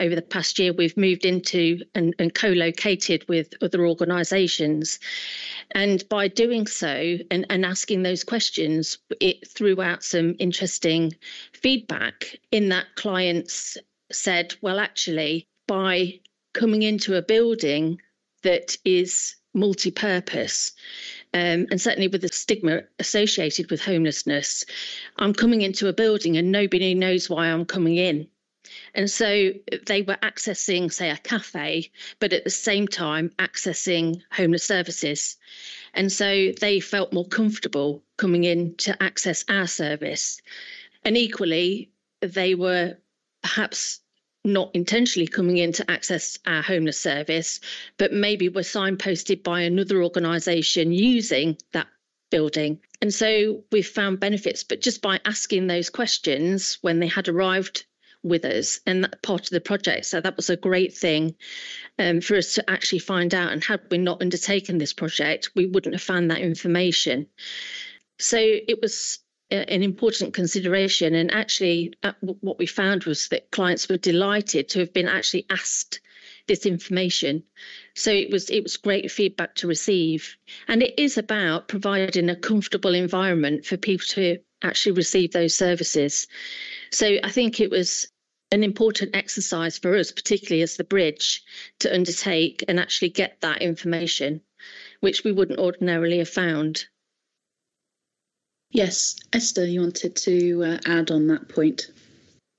over 0.00 0.14
the 0.14 0.22
past 0.22 0.58
year, 0.58 0.72
we've 0.72 0.96
moved 0.96 1.24
into 1.24 1.80
and, 1.94 2.14
and 2.18 2.34
co 2.34 2.48
located 2.48 3.28
with 3.28 3.54
other 3.62 3.86
organisations. 3.86 4.98
And 5.72 6.06
by 6.08 6.28
doing 6.28 6.66
so 6.66 7.18
and, 7.30 7.46
and 7.50 7.64
asking 7.64 8.02
those 8.02 8.24
questions, 8.24 8.98
it 9.20 9.48
threw 9.48 9.80
out 9.80 10.02
some 10.02 10.34
interesting 10.38 11.12
feedback 11.52 12.36
in 12.50 12.68
that 12.70 12.86
clients 12.96 13.76
said, 14.10 14.54
well, 14.60 14.78
actually, 14.78 15.46
by 15.66 16.20
coming 16.52 16.82
into 16.82 17.16
a 17.16 17.22
building 17.22 18.00
that 18.42 18.76
is 18.84 19.36
multi 19.54 19.90
purpose, 19.90 20.72
um, 21.34 21.66
and 21.70 21.80
certainly 21.80 22.08
with 22.08 22.22
the 22.22 22.28
stigma 22.28 22.82
associated 22.98 23.70
with 23.70 23.82
homelessness, 23.82 24.64
I'm 25.16 25.32
coming 25.32 25.62
into 25.62 25.88
a 25.88 25.92
building 25.92 26.36
and 26.36 26.52
nobody 26.52 26.94
knows 26.94 27.30
why 27.30 27.46
I'm 27.46 27.64
coming 27.64 27.96
in. 27.96 28.28
And 28.94 29.10
so 29.10 29.52
they 29.86 30.02
were 30.02 30.18
accessing, 30.22 30.92
say, 30.92 31.10
a 31.10 31.16
cafe, 31.16 31.90
but 32.18 32.32
at 32.32 32.44
the 32.44 32.50
same 32.50 32.86
time 32.86 33.30
accessing 33.38 34.22
homeless 34.30 34.64
services. 34.64 35.36
And 35.94 36.12
so 36.12 36.52
they 36.60 36.80
felt 36.80 37.12
more 37.12 37.26
comfortable 37.26 38.02
coming 38.18 38.44
in 38.44 38.74
to 38.76 39.02
access 39.02 39.44
our 39.48 39.66
service. 39.66 40.40
And 41.04 41.16
equally, 41.16 41.90
they 42.20 42.54
were 42.54 42.98
perhaps 43.42 44.00
not 44.44 44.70
intentionally 44.74 45.28
coming 45.28 45.58
in 45.58 45.72
to 45.72 45.90
access 45.90 46.38
our 46.46 46.62
homeless 46.62 46.98
service, 46.98 47.60
but 47.96 48.12
maybe 48.12 48.48
were 48.48 48.62
signposted 48.62 49.42
by 49.42 49.60
another 49.60 50.02
organisation 50.02 50.92
using 50.92 51.56
that 51.72 51.86
building. 52.30 52.80
And 53.00 53.12
so 53.12 53.62
we've 53.70 53.86
found 53.86 54.20
benefits, 54.20 54.64
but 54.64 54.80
just 54.80 55.00
by 55.02 55.20
asking 55.24 55.66
those 55.66 55.90
questions 55.90 56.78
when 56.80 56.98
they 56.98 57.06
had 57.06 57.28
arrived 57.28 57.84
with 58.22 58.44
us 58.44 58.80
and 58.86 59.04
that 59.04 59.22
part 59.22 59.42
of 59.42 59.50
the 59.50 59.60
project. 59.60 60.06
So 60.06 60.20
that 60.20 60.36
was 60.36 60.50
a 60.50 60.56
great 60.56 60.94
thing 60.96 61.34
um, 61.98 62.20
for 62.20 62.36
us 62.36 62.54
to 62.54 62.70
actually 62.70 63.00
find 63.00 63.34
out. 63.34 63.52
And 63.52 63.62
had 63.62 63.80
we 63.90 63.98
not 63.98 64.22
undertaken 64.22 64.78
this 64.78 64.92
project, 64.92 65.50
we 65.54 65.66
wouldn't 65.66 65.94
have 65.94 66.02
found 66.02 66.30
that 66.30 66.40
information. 66.40 67.26
So 68.18 68.38
it 68.38 68.80
was 68.80 69.18
an 69.50 69.82
important 69.82 70.34
consideration. 70.34 71.14
And 71.14 71.32
actually, 71.32 71.92
uh, 72.02 72.12
what 72.20 72.58
we 72.58 72.66
found 72.66 73.04
was 73.04 73.28
that 73.28 73.50
clients 73.50 73.88
were 73.88 73.98
delighted 73.98 74.70
to 74.70 74.78
have 74.80 74.92
been 74.92 75.08
actually 75.08 75.46
asked 75.50 76.00
this 76.46 76.66
information. 76.66 77.42
So 77.94 78.10
it 78.10 78.30
was 78.30 78.50
it 78.50 78.62
was 78.62 78.76
great 78.76 79.10
feedback 79.10 79.54
to 79.56 79.66
receive, 79.68 80.36
and 80.68 80.82
it 80.82 80.94
is 80.98 81.18
about 81.18 81.68
providing 81.68 82.30
a 82.30 82.36
comfortable 82.36 82.94
environment 82.94 83.66
for 83.66 83.76
people 83.76 84.06
to 84.10 84.38
actually 84.62 84.92
receive 84.92 85.32
those 85.32 85.54
services. 85.54 86.26
So 86.90 87.18
I 87.22 87.30
think 87.30 87.60
it 87.60 87.70
was 87.70 88.08
an 88.52 88.62
important 88.62 89.16
exercise 89.16 89.78
for 89.78 89.96
us, 89.96 90.12
particularly 90.12 90.62
as 90.62 90.76
the 90.76 90.84
bridge, 90.84 91.42
to 91.80 91.92
undertake 91.92 92.62
and 92.68 92.78
actually 92.78 93.08
get 93.08 93.40
that 93.40 93.62
information, 93.62 94.40
which 95.00 95.24
we 95.24 95.32
wouldn't 95.32 95.58
ordinarily 95.58 96.18
have 96.18 96.28
found. 96.28 96.84
Yes, 98.70 99.16
Eszter, 99.32 99.70
you 99.70 99.80
wanted 99.80 100.14
to 100.16 100.64
uh, 100.64 100.78
add 100.86 101.10
on 101.10 101.26
that 101.28 101.48
point. 101.48 101.90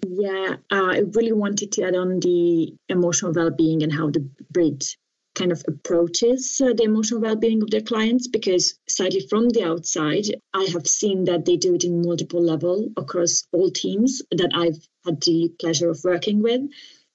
Yeah, 0.06 0.58
uh, 0.71 0.89
I 0.91 1.03
really 1.13 1.32
wanted 1.32 1.71
to 1.73 1.84
add 1.84 1.95
on 1.95 2.19
the 2.19 2.75
emotional 2.89 3.32
well-being 3.32 3.84
and 3.84 3.93
how 3.93 4.10
the 4.10 4.27
bridge 4.51 4.97
kind 5.35 5.51
of 5.51 5.63
approaches 5.67 6.61
uh, 6.61 6.73
the 6.73 6.83
emotional 6.83 7.21
well-being 7.21 7.61
of 7.63 7.69
their 7.71 7.81
clients 7.81 8.27
because 8.27 8.75
sadly 8.87 9.25
from 9.29 9.49
the 9.49 9.63
outside 9.63 10.25
i 10.53 10.63
have 10.65 10.87
seen 10.87 11.23
that 11.25 11.45
they 11.45 11.57
do 11.57 11.75
it 11.75 11.83
in 11.83 12.05
multiple 12.05 12.41
level 12.41 12.89
across 12.97 13.43
all 13.51 13.71
teams 13.71 14.21
that 14.31 14.51
i've 14.53 14.87
had 15.05 15.21
the 15.21 15.51
pleasure 15.59 15.89
of 15.89 16.03
working 16.03 16.41
with. 16.41 16.61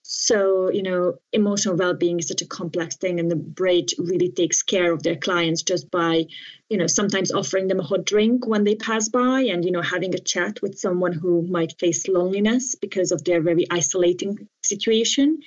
So 0.03 0.71
you 0.71 0.83
know 0.83 1.17
emotional 1.35 1.77
well-being 1.77 2.19
is 2.19 2.29
such 2.29 2.41
a 2.41 2.47
complex 2.47 2.97
thing 2.97 3.21
and 3.21 3.31
the 3.31 3.37
bridge 3.37 3.95
really 3.99 4.31
takes 4.31 4.63
care 4.63 4.91
of 4.91 5.03
their 5.03 5.17
clients 5.17 5.63
just 5.63 5.91
by 5.91 6.25
you 6.71 6.79
know 6.79 6.87
sometimes 6.87 7.31
offering 7.31 7.69
them 7.69 7.81
a 7.81 7.83
hot 7.83 8.07
drink 8.07 8.47
when 8.47 8.65
they 8.65 8.75
pass 8.75 9.11
by 9.11 9.43
and 9.43 9.67
you 9.67 9.71
know 9.71 9.83
having 9.83 10.15
a 10.15 10.19
chat 10.19 10.63
with 10.63 10.79
someone 10.79 11.13
who 11.13 11.43
might 11.43 11.79
face 11.79 12.09
loneliness 12.09 12.75
because 12.75 13.13
of 13.13 13.23
their 13.25 13.43
very 13.43 13.67
isolating 13.71 14.49
situation 14.63 15.41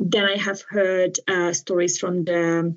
then 0.00 0.24
I 0.24 0.36
have 0.36 0.62
heard 0.62 1.18
uh, 1.28 1.52
stories 1.52 1.98
from 1.98 2.24
the 2.24 2.74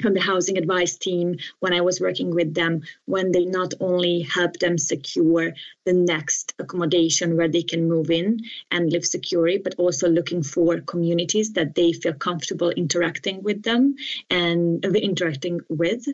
from 0.00 0.14
the 0.14 0.20
housing 0.20 0.58
advice 0.58 0.96
team 0.96 1.36
when 1.60 1.74
I 1.74 1.82
was 1.82 2.00
working 2.00 2.34
with 2.34 2.54
them, 2.54 2.80
when 3.04 3.30
they 3.30 3.44
not 3.44 3.74
only 3.78 4.22
help 4.22 4.58
them 4.58 4.78
secure 4.78 5.52
the 5.84 5.92
next 5.92 6.54
accommodation 6.58 7.36
where 7.36 7.46
they 7.48 7.62
can 7.62 7.86
move 7.88 8.10
in 8.10 8.40
and 8.70 8.90
live 8.90 9.04
securely, 9.04 9.58
but 9.58 9.76
also 9.76 10.08
looking 10.08 10.42
for 10.42 10.80
communities 10.80 11.52
that 11.52 11.74
they 11.74 11.92
feel 11.92 12.14
comfortable 12.14 12.70
interacting 12.70 13.42
with 13.42 13.62
them 13.62 13.94
and 14.30 14.84
uh, 14.84 14.88
interacting 14.88 15.60
with. 15.68 16.04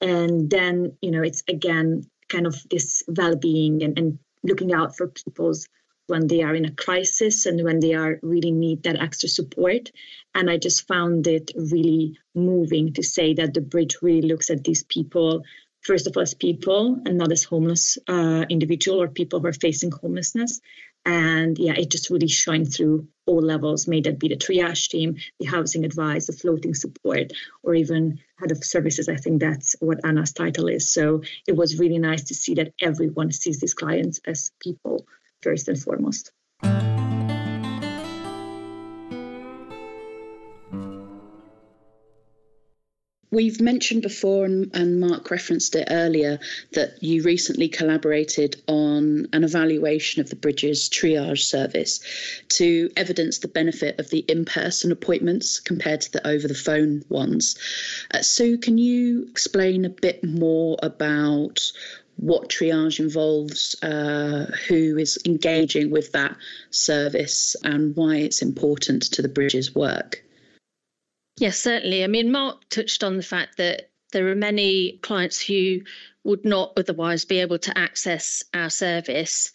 And 0.00 0.50
then, 0.50 0.96
you 1.00 1.10
know, 1.10 1.22
it's 1.22 1.44
again 1.46 2.06
kind 2.28 2.46
of 2.46 2.56
this 2.70 3.02
well 3.06 3.36
being 3.36 3.82
and, 3.82 3.96
and 3.98 4.18
looking 4.42 4.72
out 4.72 4.96
for 4.96 5.08
people's 5.08 5.68
when 6.06 6.26
they 6.26 6.42
are 6.42 6.54
in 6.54 6.64
a 6.64 6.70
crisis 6.70 7.46
and 7.46 7.62
when 7.62 7.80
they 7.80 7.94
are 7.94 8.18
really 8.22 8.52
need 8.52 8.82
that 8.82 9.00
extra 9.00 9.28
support. 9.28 9.90
And 10.34 10.50
i 10.50 10.56
just 10.56 10.86
found 10.86 11.26
it 11.26 11.50
really 11.56 12.18
moving 12.34 12.92
to 12.94 13.02
say 13.02 13.34
that 13.34 13.54
the 13.54 13.60
bridge 13.60 13.96
really 14.02 14.28
looks 14.28 14.50
at 14.50 14.64
these 14.64 14.84
people 14.84 15.42
first 15.86 16.06
of 16.06 16.16
all 16.16 16.22
as 16.22 16.34
people 16.34 17.00
and 17.06 17.16
not 17.16 17.30
as 17.30 17.44
homeless 17.44 17.96
uh, 18.08 18.44
individual 18.50 19.00
or 19.00 19.08
people 19.08 19.40
who 19.40 19.46
are 19.46 19.52
facing 19.52 19.90
homelessness. 19.92 20.60
And 21.04 21.56
yeah 21.58 21.74
it 21.76 21.90
just 21.90 22.10
really 22.10 22.28
shined 22.28 22.74
through 22.74 23.06
all 23.26 23.40
levels 23.40 23.86
may 23.86 24.00
that 24.00 24.18
be 24.18 24.28
the 24.28 24.36
triage 24.36 24.88
team 24.88 25.16
the 25.38 25.46
housing 25.46 25.84
advice 25.84 26.26
the 26.26 26.32
floating 26.32 26.74
support 26.74 27.32
or 27.62 27.74
even 27.74 28.18
head 28.40 28.50
of 28.50 28.64
services. 28.64 29.08
I 29.08 29.16
think 29.16 29.40
that's 29.40 29.76
what 29.80 30.04
anna's 30.04 30.32
title 30.32 30.68
is. 30.68 30.90
So 30.92 31.22
it 31.46 31.56
was 31.56 31.78
really 31.78 31.98
nice 31.98 32.24
to 32.24 32.34
see 32.34 32.54
that 32.54 32.72
everyone 32.80 33.30
sees 33.30 33.60
these 33.60 33.74
clients 33.74 34.20
as 34.26 34.50
people 34.60 35.06
first 35.42 35.68
and 35.68 35.80
foremost. 35.80 36.32
We've 43.36 43.60
mentioned 43.60 44.00
before, 44.00 44.46
and, 44.46 44.98
Mark 44.98 45.30
referenced 45.30 45.74
it 45.76 45.88
earlier, 45.90 46.38
that 46.72 47.02
you 47.02 47.22
recently 47.22 47.68
collaborated 47.68 48.62
on 48.66 49.26
an 49.34 49.44
evaluation 49.44 50.22
of 50.22 50.30
the 50.30 50.36
Bridges 50.36 50.88
triage 50.88 51.42
service 51.42 52.00
to 52.48 52.88
evidence 52.96 53.38
the 53.38 53.48
benefit 53.48 54.00
of 54.00 54.08
the 54.08 54.20
in 54.20 54.46
person 54.46 54.90
appointments 54.90 55.60
compared 55.60 56.00
to 56.00 56.12
the 56.12 56.26
over 56.26 56.48
the 56.48 56.54
phone 56.54 57.02
ones. 57.10 57.56
Uh, 58.10 58.22
so, 58.22 58.56
can 58.56 58.78
you 58.78 59.26
explain 59.28 59.84
a 59.84 59.90
bit 59.90 60.24
more 60.24 60.78
about 60.82 61.60
what 62.16 62.48
triage 62.48 62.98
involves, 62.98 63.76
uh, 63.82 64.46
who 64.68 64.96
is 64.96 65.18
engaging 65.24 65.90
with 65.90 66.12
that 66.12 66.36
service, 66.70 67.56
and 67.62 67.94
why 67.96 68.16
it's 68.16 68.42
important 68.42 69.02
to 69.02 69.22
the 69.22 69.28
Bridges 69.28 69.74
work. 69.74 70.22
Yes, 71.38 71.58
certainly. 71.58 72.02
I 72.02 72.06
mean, 72.06 72.32
Mark 72.32 72.68
touched 72.70 73.04
on 73.04 73.16
the 73.16 73.22
fact 73.22 73.58
that 73.58 73.90
there 74.12 74.28
are 74.28 74.36
many 74.36 74.98
clients 75.02 75.40
who 75.40 75.80
would 76.24 76.44
not 76.44 76.72
otherwise 76.76 77.24
be 77.24 77.40
able 77.40 77.58
to 77.58 77.78
access 77.78 78.42
our 78.54 78.70
service. 78.70 79.52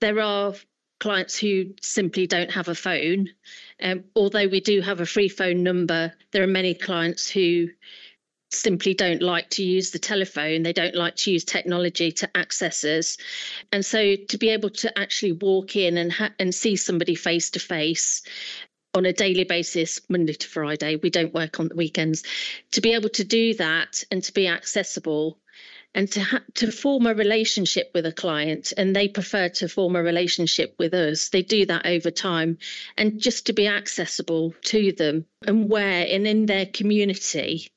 There 0.00 0.20
are 0.20 0.54
clients 1.00 1.36
who 1.36 1.74
simply 1.80 2.26
don't 2.26 2.50
have 2.50 2.68
a 2.68 2.74
phone. 2.74 3.28
Um, 3.82 4.04
although 4.14 4.46
we 4.46 4.60
do 4.60 4.80
have 4.80 5.00
a 5.00 5.06
free 5.06 5.28
phone 5.28 5.62
number, 5.64 6.12
there 6.30 6.44
are 6.44 6.48
many 6.48 6.74
clients 6.74 7.28
who 7.28 7.68
simply 8.54 8.94
don't 8.94 9.22
like 9.22 9.50
to 9.50 9.62
use 9.62 9.90
the 9.90 9.98
telephone. 9.98 10.62
They 10.62 10.72
don't 10.72 10.94
like 10.94 11.16
to 11.16 11.32
use 11.32 11.44
technology 11.44 12.12
to 12.12 12.36
access 12.36 12.84
us. 12.84 13.16
And 13.72 13.84
so 13.84 14.16
to 14.16 14.38
be 14.38 14.50
able 14.50 14.70
to 14.70 14.98
actually 14.98 15.32
walk 15.32 15.76
in 15.76 15.96
and 15.96 16.12
ha- 16.12 16.34
and 16.38 16.54
see 16.54 16.76
somebody 16.76 17.14
face 17.14 17.50
to 17.50 17.60
face 17.60 18.22
on 18.94 19.06
a 19.06 19.12
daily 19.12 19.44
basis, 19.44 20.00
Monday 20.08 20.34
to 20.34 20.48
Friday. 20.48 20.96
We 20.96 21.10
don't 21.10 21.32
work 21.32 21.60
on 21.60 21.68
the 21.68 21.74
weekends. 21.74 22.24
To 22.72 22.80
be 22.80 22.92
able 22.92 23.08
to 23.10 23.24
do 23.24 23.54
that 23.54 24.04
and 24.10 24.22
to 24.22 24.32
be 24.32 24.48
accessible 24.48 25.38
and 25.94 26.10
to 26.12 26.22
ha- 26.22 26.42
to 26.54 26.70
form 26.70 27.06
a 27.06 27.14
relationship 27.14 27.90
with 27.94 28.06
a 28.06 28.12
client 28.12 28.72
and 28.76 28.94
they 28.94 29.08
prefer 29.08 29.48
to 29.48 29.68
form 29.68 29.96
a 29.96 30.02
relationship 30.02 30.74
with 30.78 30.94
us 30.94 31.28
they 31.28 31.42
do 31.42 31.66
that 31.66 31.84
over 31.86 32.10
time 32.10 32.56
and 32.96 33.20
just 33.20 33.46
to 33.46 33.52
be 33.52 33.66
accessible 33.66 34.54
to 34.62 34.92
them 34.92 35.26
and 35.46 35.68
where 35.68 36.06
and 36.08 36.26
in 36.26 36.46
their 36.46 36.66
community 36.66 37.68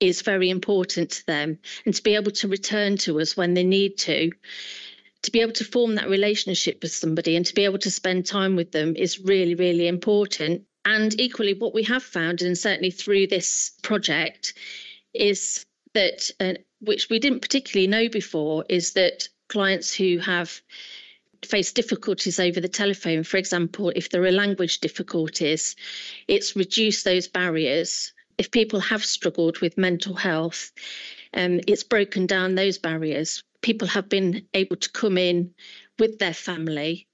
is 0.00 0.22
very 0.22 0.50
important 0.50 1.10
to 1.10 1.26
them 1.26 1.58
and 1.84 1.94
to 1.94 2.02
be 2.02 2.14
able 2.14 2.30
to 2.30 2.48
return 2.48 2.96
to 2.96 3.20
us 3.20 3.36
when 3.36 3.54
they 3.54 3.64
need 3.64 3.96
to 3.98 4.30
to 5.22 5.30
be 5.32 5.40
able 5.40 5.52
to 5.52 5.64
form 5.64 5.96
that 5.96 6.08
relationship 6.08 6.78
with 6.82 6.92
somebody 6.92 7.34
and 7.34 7.46
to 7.46 7.54
be 7.54 7.64
able 7.64 7.78
to 7.78 7.90
spend 7.90 8.24
time 8.24 8.54
with 8.54 8.72
them 8.72 8.94
is 8.94 9.18
really 9.20 9.54
really 9.54 9.88
important 9.88 10.62
and 10.84 11.18
equally 11.20 11.54
what 11.54 11.74
we 11.74 11.82
have 11.82 12.02
found 12.02 12.42
and 12.42 12.56
certainly 12.56 12.90
through 12.90 13.26
this 13.26 13.72
project 13.82 14.54
is 15.14 15.66
that 15.94 16.30
uh, 16.40 16.52
which 16.80 17.08
we 17.08 17.18
didn't 17.18 17.40
particularly 17.40 17.86
know 17.86 18.08
before, 18.08 18.64
is 18.68 18.92
that 18.92 19.28
clients 19.48 19.94
who 19.94 20.18
have 20.18 20.60
faced 21.44 21.74
difficulties 21.74 22.38
over 22.40 22.60
the 22.60 22.68
telephone, 22.68 23.22
for 23.22 23.36
example, 23.36 23.90
if 23.94 24.10
there 24.10 24.22
are 24.24 24.32
language 24.32 24.80
difficulties, 24.80 25.76
it's 26.28 26.56
reduced 26.56 27.04
those 27.04 27.28
barriers. 27.28 28.12
If 28.38 28.50
people 28.50 28.80
have 28.80 29.04
struggled 29.04 29.60
with 29.60 29.78
mental 29.78 30.14
health, 30.14 30.72
um, 31.32 31.60
it's 31.66 31.84
broken 31.84 32.26
down 32.26 32.54
those 32.54 32.78
barriers. 32.78 33.42
People 33.62 33.88
have 33.88 34.08
been 34.08 34.46
able 34.54 34.76
to 34.76 34.90
come 34.90 35.16
in 35.18 35.54
with 35.98 36.18
their 36.18 36.34
family, 36.34 37.06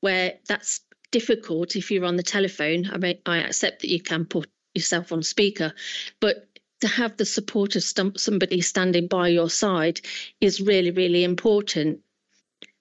where 0.00 0.34
that's 0.46 0.80
difficult 1.10 1.74
if 1.76 1.90
you're 1.90 2.04
on 2.04 2.16
the 2.16 2.22
telephone. 2.22 2.88
I 2.92 2.98
mean, 2.98 3.18
I 3.26 3.38
accept 3.38 3.82
that 3.82 3.90
you 3.90 4.00
can 4.00 4.24
put 4.24 4.48
yourself 4.74 5.12
on 5.12 5.22
speaker, 5.22 5.72
but 6.20 6.48
to 6.80 6.88
have 6.88 7.16
the 7.16 7.24
support 7.24 7.74
of 7.74 7.82
somebody 7.82 8.60
standing 8.60 9.08
by 9.08 9.28
your 9.28 9.50
side 9.50 10.00
is 10.40 10.60
really, 10.60 10.92
really 10.92 11.24
important. 11.24 12.00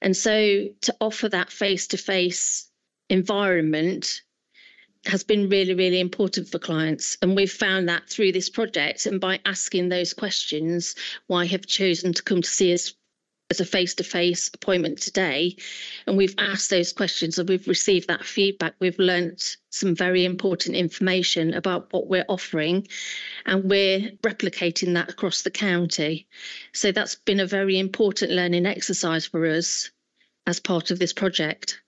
And 0.01 0.15
so 0.15 0.67
to 0.81 0.95
offer 1.01 1.29
that 1.29 1.51
face 1.51 1.87
to 1.87 1.97
face 1.97 2.69
environment 3.09 4.21
has 5.05 5.23
been 5.23 5.49
really, 5.49 5.73
really 5.73 5.99
important 5.99 6.49
for 6.49 6.59
clients. 6.59 7.17
And 7.21 7.35
we've 7.35 7.51
found 7.51 7.87
that 7.89 8.09
through 8.09 8.31
this 8.31 8.49
project 8.49 9.05
and 9.05 9.21
by 9.21 9.39
asking 9.45 9.89
those 9.89 10.13
questions, 10.13 10.95
why 11.27 11.45
have 11.45 11.65
chosen 11.65 12.13
to 12.13 12.23
come 12.23 12.41
to 12.41 12.49
see 12.49 12.73
us 12.73 12.93
as 13.49 13.61
a 13.61 13.65
face-to-face 13.65 14.51
appointment 14.53 14.99
today? 14.99 15.55
And 16.05 16.17
we've 16.17 16.35
asked 16.37 16.69
those 16.69 16.91
questions 16.91 17.39
and 17.39 17.47
we've 17.47 17.67
received 17.67 18.09
that 18.09 18.25
feedback. 18.25 18.75
We've 18.79 18.99
learnt 18.99 19.57
some 19.69 19.95
very 19.95 20.25
important 20.25 20.75
information 20.75 21.53
about 21.53 21.93
what 21.93 22.07
we're 22.07 22.25
offering 22.27 22.87
and 23.45 23.69
we're 23.69 24.11
replicating 24.23 24.95
that 24.95 25.09
across 25.09 25.43
the 25.43 25.51
county. 25.51 26.27
So 26.73 26.91
that's 26.91 27.15
been 27.15 27.39
a 27.39 27.45
very 27.45 27.79
important 27.79 28.31
learning 28.31 28.65
exercise 28.65 29.25
for 29.25 29.45
us 29.45 29.91
as 30.45 30.59
part 30.59 30.91
of 30.91 30.99
this 30.99 31.13
project. 31.13 31.81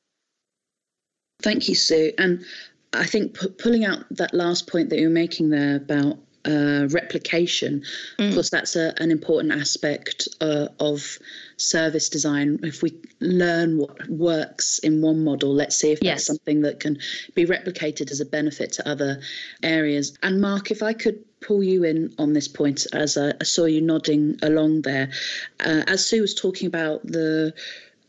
Thank 1.41 1.69
you 1.69 1.75
sue. 1.75 2.11
And 2.17 2.45
i 2.93 3.05
think 3.05 3.39
p- 3.39 3.49
pulling 3.49 3.85
out 3.85 4.03
that 4.11 4.33
last 4.33 4.67
point 4.67 4.89
that 4.89 4.99
you're 4.99 5.09
making 5.09 5.49
there 5.49 5.75
about 5.75 6.17
uh, 6.45 6.87
replication. 6.91 7.83
Mm. 8.17 8.29
Of 8.29 8.33
course, 8.33 8.49
that's 8.49 8.75
a, 8.75 8.93
an 9.01 9.11
important 9.11 9.53
aspect 9.53 10.27
uh, 10.41 10.67
of 10.79 11.17
service 11.57 12.09
design. 12.09 12.59
If 12.63 12.81
we 12.81 12.95
learn 13.19 13.77
what 13.77 14.09
works 14.09 14.79
in 14.79 15.01
one 15.01 15.23
model, 15.23 15.53
let's 15.53 15.75
see 15.75 15.91
if 15.91 15.99
yes. 16.01 16.15
that's 16.15 16.25
something 16.25 16.61
that 16.61 16.79
can 16.79 16.99
be 17.35 17.45
replicated 17.45 18.11
as 18.11 18.19
a 18.19 18.25
benefit 18.25 18.71
to 18.73 18.87
other 18.87 19.19
areas. 19.63 20.17
And 20.23 20.41
Mark, 20.41 20.71
if 20.71 20.81
I 20.81 20.93
could 20.93 21.23
pull 21.41 21.63
you 21.63 21.83
in 21.83 22.13
on 22.17 22.33
this 22.33 22.47
point, 22.47 22.87
as 22.93 23.17
I, 23.17 23.33
I 23.39 23.43
saw 23.43 23.65
you 23.65 23.81
nodding 23.81 24.37
along 24.41 24.83
there, 24.83 25.11
uh, 25.59 25.83
as 25.87 26.05
Sue 26.05 26.21
was 26.21 26.33
talking 26.33 26.67
about 26.67 27.05
the 27.05 27.53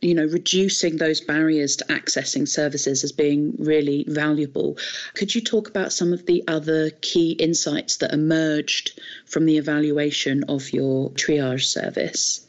you 0.00 0.14
know 0.14 0.26
reducing 0.26 0.96
those 0.96 1.20
barriers 1.20 1.76
to 1.76 1.84
accessing 1.86 2.48
services 2.48 3.04
as 3.04 3.12
being 3.12 3.54
really 3.58 4.04
valuable. 4.08 4.78
Could 5.14 5.34
you 5.34 5.40
talk 5.40 5.68
about 5.68 5.92
some 5.92 6.12
of 6.12 6.26
the 6.26 6.42
other 6.48 6.90
key 7.02 7.32
insights 7.32 7.96
that 7.98 8.12
emerged 8.12 9.00
from 9.26 9.46
the 9.46 9.58
evaluation 9.58 10.44
of 10.44 10.72
your 10.72 11.10
triage 11.10 11.64
service? 11.64 12.46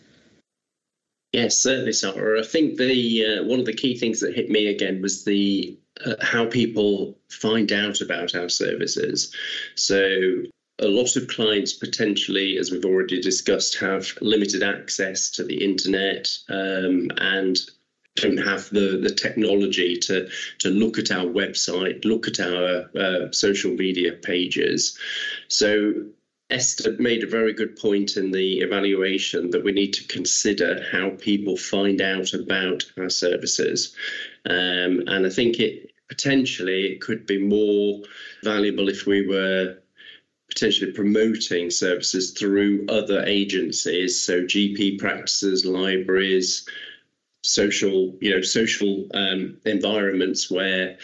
Yes 1.34 1.58
certainly 1.58 1.94
sarah. 1.94 2.40
I 2.40 2.44
think 2.44 2.78
the 2.78 3.26
uh, 3.26 3.44
one 3.44 3.60
of 3.60 3.66
the 3.66 3.74
key 3.74 3.98
things 3.98 4.20
that 4.20 4.36
hit 4.36 4.50
me 4.50 4.68
again 4.68 5.02
was 5.02 5.24
the 5.24 5.78
uh, 6.06 6.16
how 6.22 6.46
people 6.46 7.18
find 7.30 7.72
out 7.72 8.02
about 8.02 8.36
our 8.36 8.50
services. 8.50 9.34
So 9.76 10.44
a 10.82 10.88
lot 10.88 11.16
of 11.16 11.28
clients 11.28 11.74
potentially, 11.74 12.58
as 12.58 12.72
we've 12.72 12.86
already 12.86 13.22
discussed, 13.22 13.78
have 13.78 14.12
limited 14.20 14.64
access 14.64 15.30
to 15.32 15.44
the 15.44 15.64
internet 15.64 16.28
um, 16.50 17.10
and 17.18 17.58
don't 18.16 18.38
have 18.38 18.70
the, 18.72 19.00
the 19.02 19.14
technology 19.14 19.96
to, 19.96 20.28
to 20.60 20.70
look 20.70 20.98
at 20.98 21.12
our 21.12 21.26
website, 21.26 22.04
look 22.04 22.28
at 22.28 22.40
our 22.40 22.90
uh, 22.98 23.32
social 23.32 23.72
media 23.72 24.14
pages. 24.14 24.98
So 25.48 25.94
Eszter 26.50 27.00
made 27.00 27.24
a 27.24 27.28
very 27.28 27.54
good 27.54 27.78
point 27.78 28.18
in 28.18 28.32
the 28.32 28.60
evaluation 28.60 29.52
that 29.52 29.64
we 29.64 29.72
need 29.72 29.94
to 29.94 30.08
consider 30.08 30.84
how 30.92 31.12
people 31.12 31.56
find 31.56 32.02
out 32.02 32.34
about 32.34 32.84
our 32.98 33.10
services. 33.10 33.96
Um, 34.46 35.04
and 35.08 35.26
I 35.26 35.30
think 35.30 35.60
it 35.60 35.92
potentially 36.10 36.88
it 36.88 37.00
could 37.00 37.26
be 37.26 37.38
more 37.38 38.02
valuable 38.44 38.90
if 38.90 39.06
we 39.06 39.26
were 39.26 39.78
potentially 40.52 40.92
promoting 40.92 41.72
services 41.72 42.32
through 42.32 42.86
other 42.90 43.24
agencies, 43.26 44.20
so 44.20 44.42
GP 44.42 45.00
practices, 45.00 45.66
libraries, 45.66 46.68
social, 47.42 48.14
you 48.20 48.32
know, 48.32 48.42
social 48.42 49.08
um, 49.14 49.58
environments 49.66 50.52
where 50.52 50.98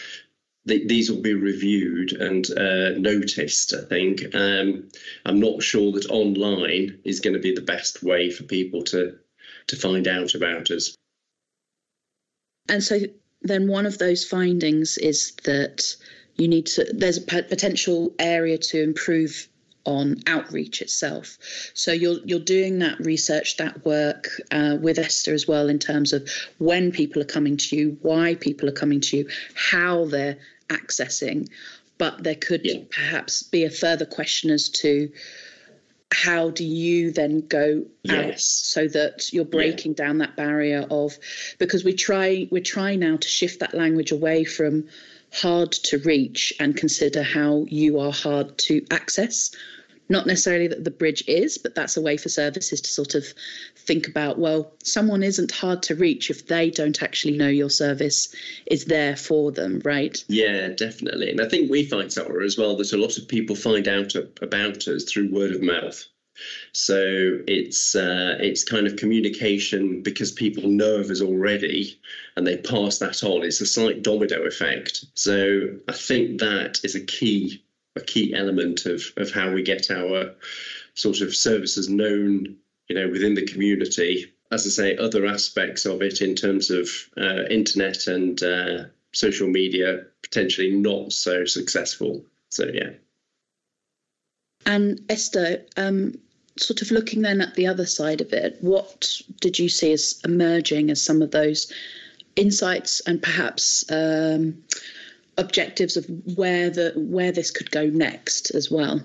these 0.65 1.09
will 1.09 1.21
be 1.21 1.33
reviewed 1.33 2.11
and 2.11 2.49
uh, 2.57 2.89
noticed. 2.99 3.73
I 3.73 3.85
think 3.85 4.35
um, 4.35 4.89
I'm 5.25 5.39
not 5.39 5.63
sure 5.63 5.93
that 5.93 6.09
online 6.09 6.99
is 7.05 7.21
going 7.21 7.35
to 7.35 7.39
be 7.39 7.55
the 7.55 7.61
best 7.61 8.03
way 8.03 8.29
for 8.29 8.43
people 8.43 8.83
to 8.83 9.17
to 9.67 9.75
find 9.75 10.07
out 10.07 10.35
about 10.35 10.71
us. 10.71 10.95
And 12.67 12.83
so, 12.83 12.99
then 13.41 13.69
one 13.69 13.85
of 13.85 13.97
those 13.97 14.25
findings 14.25 14.97
is 14.97 15.33
that 15.45 15.95
you 16.37 16.47
need 16.47 16.67
to 16.67 16.85
there's 16.93 17.17
a 17.17 17.21
potential 17.21 18.13
area 18.19 18.57
to 18.57 18.81
improve 18.81 19.47
on 19.87 20.17
outreach 20.27 20.81
itself. 20.81 21.37
So 21.73 21.91
you're 21.91 22.19
you're 22.25 22.39
doing 22.39 22.79
that 22.79 22.99
research, 22.99 23.57
that 23.57 23.85
work 23.85 24.27
uh, 24.51 24.77
with 24.79 24.97
Eszter 24.97 25.33
as 25.33 25.47
well 25.47 25.69
in 25.69 25.79
terms 25.79 26.13
of 26.13 26.29
when 26.57 26.91
people 26.91 27.21
are 27.21 27.25
coming 27.25 27.57
to 27.57 27.75
you, 27.75 27.97
why 28.01 28.35
people 28.35 28.67
are 28.69 28.73
coming 28.73 28.99
to 29.01 29.17
you, 29.17 29.29
how 29.55 30.05
they're 30.05 30.37
accessing. 30.69 31.49
But 31.97 32.21
there 32.23 32.35
could 32.35 32.65
yeah. 32.65 32.81
perhaps 32.91 33.41
be 33.41 33.63
a 33.63 33.71
further 33.71 34.05
question 34.05 34.51
as 34.51 34.69
to 34.69 35.11
how 36.11 36.49
do 36.49 36.63
you 36.63 37.11
then 37.11 37.47
go 37.47 37.85
yes. 38.03 38.15
out 38.15 38.39
so 38.39 38.87
that 38.87 39.33
you're 39.33 39.45
breaking 39.45 39.93
yeah. 39.97 40.05
down 40.05 40.17
that 40.19 40.35
barrier 40.35 40.85
of 40.89 41.17
because 41.59 41.83
we 41.83 41.93
try 41.93 42.47
we 42.51 42.61
try 42.61 42.95
now 42.95 43.17
to 43.17 43.27
shift 43.27 43.59
that 43.59 43.73
language 43.73 44.11
away 44.11 44.43
from 44.43 44.85
hard 45.37 45.71
to 45.71 45.99
reach 45.99 46.53
and 46.59 46.75
consider 46.75 47.23
how 47.23 47.65
you 47.69 47.99
are 47.99 48.11
hard 48.11 48.57
to 48.57 48.85
access. 48.91 49.51
Not 50.09 50.25
necessarily 50.25 50.67
that 50.67 50.85
the 50.85 50.91
bridge 50.91 51.23
is, 51.27 51.57
but 51.57 51.75
that's 51.75 51.97
a 51.97 52.01
way 52.01 52.15
for 52.15 52.29
services 52.29 52.79
to 52.81 52.89
sort 52.89 53.13
of 53.13 53.25
think 53.75 54.07
about 54.07 54.39
well, 54.39 54.71
someone 54.83 55.21
isn't 55.21 55.51
hard 55.51 55.83
to 55.83 55.95
reach 55.95 56.29
if 56.29 56.47
they 56.47 56.69
don't 56.69 57.03
actually 57.03 57.37
know 57.37 57.49
your 57.49 57.69
service 57.69 58.33
is 58.65 58.85
there 58.85 59.17
for 59.17 59.51
them, 59.51 59.81
right? 59.83 60.23
Yeah, 60.27 60.69
definitely. 60.69 61.29
And 61.31 61.41
I 61.41 61.49
think 61.49 61.69
we 61.69 61.85
find, 61.85 62.11
Sarah, 62.11 62.45
as 62.45 62.57
well, 62.57 62.77
that 62.77 62.93
a 62.93 62.97
lot 62.97 63.17
of 63.17 63.27
people 63.27 63.55
find 63.55 63.87
out 63.87 64.13
about 64.41 64.87
us 64.87 65.03
through 65.03 65.33
word 65.33 65.51
of 65.51 65.61
mouth. 65.61 66.05
So 66.71 67.39
it's 67.47 67.95
uh, 67.95 68.37
it's 68.39 68.63
kind 68.63 68.87
of 68.87 68.95
communication 68.95 70.01
because 70.03 70.31
people 70.31 70.69
know 70.69 70.95
of 70.95 71.09
us 71.09 71.21
already, 71.21 71.99
and 72.35 72.45
they 72.45 72.57
pass 72.57 72.99
that 72.99 73.23
on. 73.23 73.43
It's 73.43 73.61
a 73.61 73.65
slight 73.65 74.03
domino 74.03 74.43
effect. 74.43 75.05
So 75.13 75.77
I 75.87 75.93
think 75.93 76.39
that 76.39 76.81
is 76.83 76.95
a 76.95 77.05
key 77.05 77.63
a 77.95 78.01
key 78.01 78.33
element 78.33 78.85
of 78.85 79.03
of 79.17 79.31
how 79.31 79.51
we 79.51 79.63
get 79.63 79.91
our 79.91 80.35
sort 80.93 81.21
of 81.21 81.35
services 81.35 81.89
known, 81.89 82.57
you 82.87 82.95
know, 82.95 83.09
within 83.09 83.35
the 83.35 83.45
community. 83.45 84.33
As 84.51 84.65
I 84.65 84.69
say, 84.69 84.97
other 84.97 85.25
aspects 85.25 85.85
of 85.85 86.01
it 86.01 86.21
in 86.21 86.35
terms 86.35 86.71
of 86.71 86.89
uh, 87.17 87.43
internet 87.49 88.07
and 88.07 88.41
uh, 88.41 88.85
social 89.11 89.47
media 89.47 90.05
potentially 90.21 90.71
not 90.71 91.11
so 91.11 91.45
successful. 91.45 92.25
So 92.49 92.65
yeah. 92.73 92.91
And 94.65 94.99
Eszter, 95.07 95.65
um, 95.77 96.15
sort 96.59 96.81
of 96.81 96.91
looking 96.91 97.21
then 97.21 97.41
at 97.41 97.55
the 97.55 97.67
other 97.67 97.85
side 97.85 98.21
of 98.21 98.33
it, 98.33 98.57
what 98.61 99.21
did 99.41 99.59
you 99.59 99.69
see 99.69 99.91
as 99.91 100.19
emerging 100.25 100.89
as 100.89 101.01
some 101.01 101.21
of 101.21 101.31
those 101.31 101.71
insights 102.35 103.01
and 103.01 103.21
perhaps 103.21 103.83
um, 103.91 104.63
objectives 105.37 105.97
of 105.97 106.05
where 106.35 106.69
the 106.69 106.93
where 106.95 107.31
this 107.31 107.51
could 107.51 107.71
go 107.71 107.85
next 107.87 108.51
as 108.51 108.71
well? 108.71 109.01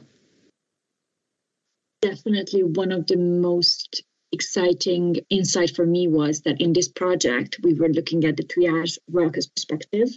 Definitely 2.00 2.64
one 2.64 2.92
of 2.92 3.06
the 3.06 3.16
most 3.16 4.02
exciting 4.32 5.16
insight 5.28 5.76
for 5.76 5.86
me 5.86 6.08
was 6.08 6.40
that 6.42 6.60
in 6.60 6.72
this 6.72 6.88
project 6.88 7.58
we 7.62 7.74
were 7.74 7.90
looking 7.90 8.24
at 8.24 8.36
the 8.36 8.42
triage 8.42 8.98
workers 9.08 9.46
perspective 9.46 10.08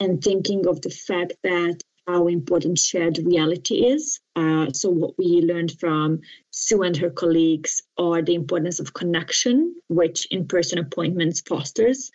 and 0.00 0.22
thinking 0.22 0.66
of 0.66 0.80
the 0.80 0.90
fact 0.90 1.32
that 1.42 1.82
how 2.08 2.26
important 2.26 2.78
shared 2.78 3.18
reality 3.18 3.86
is. 3.86 4.18
Uh, 4.34 4.72
so, 4.72 4.88
what 4.88 5.18
we 5.18 5.42
learned 5.42 5.78
from 5.78 6.20
Sue 6.50 6.82
and 6.82 6.96
her 6.96 7.10
colleagues 7.10 7.82
are 7.98 8.22
the 8.22 8.34
importance 8.34 8.80
of 8.80 8.94
connection, 8.94 9.76
which 9.88 10.26
in 10.30 10.48
person 10.48 10.78
appointments 10.78 11.42
fosters 11.42 12.10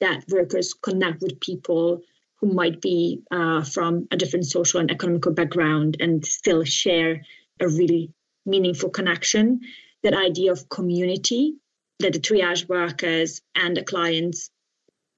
that 0.00 0.22
workers 0.28 0.74
connect 0.74 1.22
with 1.22 1.40
people 1.40 2.02
who 2.36 2.52
might 2.52 2.80
be 2.82 3.22
uh, 3.30 3.62
from 3.64 4.06
a 4.10 4.16
different 4.16 4.44
social 4.46 4.80
and 4.80 4.90
economical 4.90 5.32
background 5.32 5.96
and 5.98 6.24
still 6.24 6.62
share 6.62 7.22
a 7.58 7.66
really 7.66 8.12
meaningful 8.44 8.90
connection. 8.90 9.60
That 10.02 10.14
idea 10.14 10.52
of 10.52 10.68
community 10.68 11.56
that 12.00 12.12
the 12.12 12.20
triage 12.20 12.68
workers 12.68 13.40
and 13.56 13.76
the 13.76 13.82
clients 13.82 14.50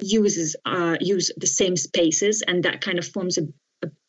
uses 0.01 0.57
uh, 0.65 0.97
use 1.01 1.31
the 1.37 1.47
same 1.47 1.77
spaces 1.77 2.43
and 2.47 2.63
that 2.63 2.81
kind 2.81 2.99
of 2.99 3.07
forms 3.07 3.37
a 3.37 3.43
a 3.43 3.43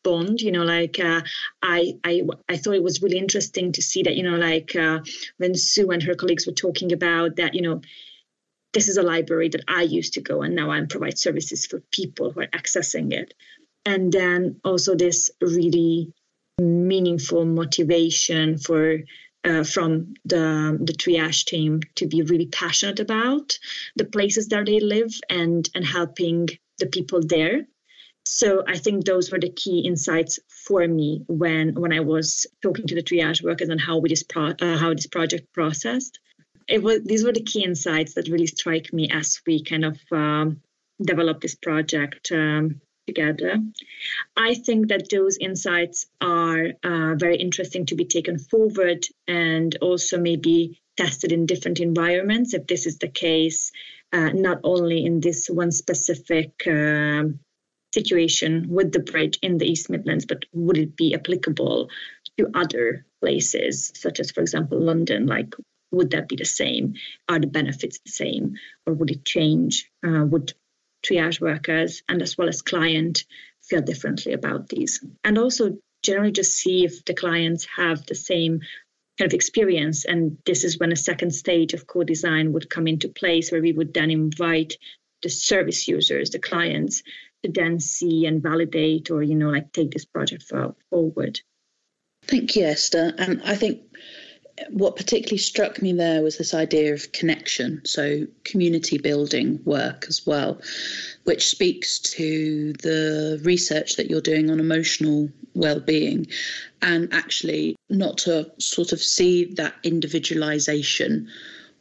bond 0.04 0.40
you 0.40 0.52
know 0.52 0.64
like 0.64 0.98
uh, 0.98 1.22
I, 1.62 1.94
I 2.04 2.22
i 2.48 2.56
thought 2.56 2.74
it 2.74 2.82
was 2.82 3.02
really 3.02 3.18
interesting 3.18 3.72
to 3.72 3.82
see 3.82 4.02
that 4.02 4.16
you 4.16 4.22
know 4.22 4.36
like 4.36 4.74
uh, 4.76 5.00
when 5.38 5.54
sue 5.54 5.90
and 5.90 6.02
her 6.02 6.14
colleagues 6.14 6.46
were 6.46 6.52
talking 6.52 6.92
about 6.92 7.36
that 7.36 7.54
you 7.54 7.62
know 7.62 7.80
this 8.72 8.88
is 8.88 8.96
a 8.96 9.02
library 9.02 9.48
that 9.50 9.64
i 9.68 9.82
used 9.82 10.14
to 10.14 10.20
go 10.20 10.42
and 10.42 10.54
now 10.54 10.70
i 10.70 10.80
provide 10.84 11.18
services 11.18 11.66
for 11.66 11.80
people 11.90 12.30
who 12.30 12.40
are 12.40 12.46
accessing 12.48 13.12
it. 13.12 13.34
And 13.84 14.12
then 14.12 14.60
also 14.64 14.94
this 14.94 15.30
really 15.40 16.12
meaningful 16.60 17.44
motivation 17.44 18.58
for 18.58 18.98
uh, 19.44 19.64
from 19.64 20.14
the 20.24 20.78
the 20.80 20.92
triage 20.92 21.44
team 21.46 21.80
to 21.96 22.06
be 22.06 22.22
really 22.22 22.46
passionate 22.46 23.00
about 23.00 23.58
the 23.96 24.04
places 24.04 24.48
that 24.48 24.66
they 24.66 24.78
live 24.78 25.12
and 25.28 25.68
and 25.74 25.84
helping 25.84 26.48
the 26.78 26.86
people 26.86 27.20
there 27.24 27.66
so 28.24 28.62
I 28.66 28.78
think 28.78 29.04
those 29.04 29.30
were 29.30 29.40
the 29.40 29.50
key 29.50 29.80
insights 29.80 30.38
for 30.48 30.86
me 30.86 31.24
when 31.28 31.74
when 31.74 31.92
I 31.92 32.00
was 32.00 32.46
talking 32.62 32.86
to 32.86 32.94
the 32.94 33.02
triage 33.02 33.42
workers 33.42 33.68
and 33.68 33.80
how 33.80 33.98
we 33.98 34.08
this 34.08 34.22
pro- 34.22 34.54
uh, 34.60 34.76
how 34.76 34.94
this 34.94 35.06
project 35.06 35.52
processed. 35.52 36.18
It 36.68 36.82
was 36.82 37.02
these 37.02 37.24
were 37.24 37.32
the 37.32 37.42
key 37.42 37.64
insights 37.64 38.14
that 38.14 38.28
really 38.28 38.46
strike 38.46 38.92
me 38.92 39.10
as 39.10 39.40
we 39.46 39.62
kind 39.64 39.84
of 39.84 39.98
um, 40.12 40.60
develop 41.02 41.40
this 41.40 41.56
project 41.56 42.30
um, 42.32 42.80
together. 43.06 43.58
I 44.36 44.54
think 44.54 44.88
that 44.88 45.10
those 45.10 45.36
insights 45.38 46.06
are 46.20 46.68
uh, 46.84 47.14
very 47.16 47.36
interesting 47.36 47.86
to 47.86 47.96
be 47.96 48.04
taken 48.04 48.38
forward 48.38 49.04
and 49.26 49.76
also 49.80 50.18
maybe 50.18 50.80
tested 50.96 51.32
in 51.32 51.46
different 51.46 51.80
environments 51.80 52.54
if 52.54 52.66
this 52.66 52.86
is 52.86 52.98
the 52.98 53.08
case, 53.08 53.72
uh, 54.12 54.30
not 54.30 54.60
only 54.62 55.04
in 55.04 55.20
this 55.20 55.48
one 55.48 55.72
specific. 55.72 56.52
Um, 56.66 57.40
situation 57.92 58.66
with 58.68 58.92
the 58.92 59.00
bridge 59.00 59.38
in 59.42 59.58
the 59.58 59.66
East 59.66 59.90
Midlands, 59.90 60.26
but 60.26 60.44
would 60.52 60.78
it 60.78 60.96
be 60.96 61.14
applicable 61.14 61.90
to 62.38 62.50
other 62.54 63.04
places, 63.20 63.92
such 63.94 64.20
as, 64.20 64.30
for 64.30 64.40
example, 64.40 64.80
London? 64.80 65.26
Like, 65.26 65.54
would 65.90 66.10
that 66.10 66.28
be 66.28 66.36
the 66.36 66.44
same? 66.44 66.94
Are 67.28 67.38
the 67.38 67.46
benefits 67.46 67.98
the 67.98 68.10
same, 68.10 68.54
or 68.86 68.94
would 68.94 69.10
it 69.10 69.24
change? 69.24 69.90
Uh, 70.06 70.24
would 70.24 70.54
triage 71.04 71.40
workers 71.40 72.02
and 72.08 72.22
as 72.22 72.38
well 72.38 72.48
as 72.48 72.62
client 72.62 73.24
feel 73.62 73.82
differently 73.82 74.32
about 74.32 74.68
these? 74.68 75.04
And 75.22 75.38
also 75.38 75.78
generally 76.02 76.32
just 76.32 76.52
see 76.52 76.84
if 76.84 77.04
the 77.04 77.14
clients 77.14 77.66
have 77.76 78.06
the 78.06 78.14
same 78.14 78.60
kind 79.18 79.30
of 79.30 79.34
experience. 79.34 80.04
And 80.04 80.38
this 80.46 80.64
is 80.64 80.78
when 80.78 80.92
a 80.92 80.96
second 80.96 81.32
stage 81.32 81.74
of 81.74 81.86
co-design 81.86 82.52
would 82.52 82.70
come 82.70 82.88
into 82.88 83.08
place, 83.08 83.52
where 83.52 83.60
we 83.60 83.72
would 83.72 83.92
then 83.92 84.10
invite 84.10 84.78
the 85.22 85.28
service 85.28 85.86
users, 85.86 86.30
the 86.30 86.38
clients, 86.38 87.02
to 87.44 87.50
then 87.50 87.80
see 87.80 88.26
and 88.26 88.42
validate 88.42 89.10
or 89.10 89.22
you 89.22 89.34
know 89.34 89.50
like 89.50 89.72
take 89.72 89.90
this 89.90 90.04
project 90.04 90.44
forward? 90.90 91.40
Thank 92.24 92.56
you 92.56 92.64
eszter. 92.64 93.14
And 93.18 93.42
i 93.44 93.54
think 93.54 93.82
what 94.68 94.96
particularly 94.96 95.38
struck 95.38 95.80
me 95.80 95.92
there 95.92 96.22
was 96.22 96.36
this 96.36 96.52
idea 96.52 96.92
of 96.92 97.10
connection 97.12 97.80
so 97.84 98.26
community 98.44 98.98
building 98.98 99.58
work 99.64 100.04
as 100.08 100.26
well 100.26 100.60
which 101.24 101.48
speaks 101.48 101.98
to 101.98 102.72
the 102.74 103.40
research 103.44 103.96
that 103.96 104.10
you're 104.10 104.20
doing 104.20 104.50
on 104.50 104.60
emotional 104.60 105.30
well-being. 105.54 106.26
And 106.80 107.12
actually 107.12 107.76
not 107.88 108.18
to 108.18 108.50
sort 108.58 108.92
of 108.92 109.00
see 109.00 109.44
that 109.54 109.74
individualization 109.82 111.28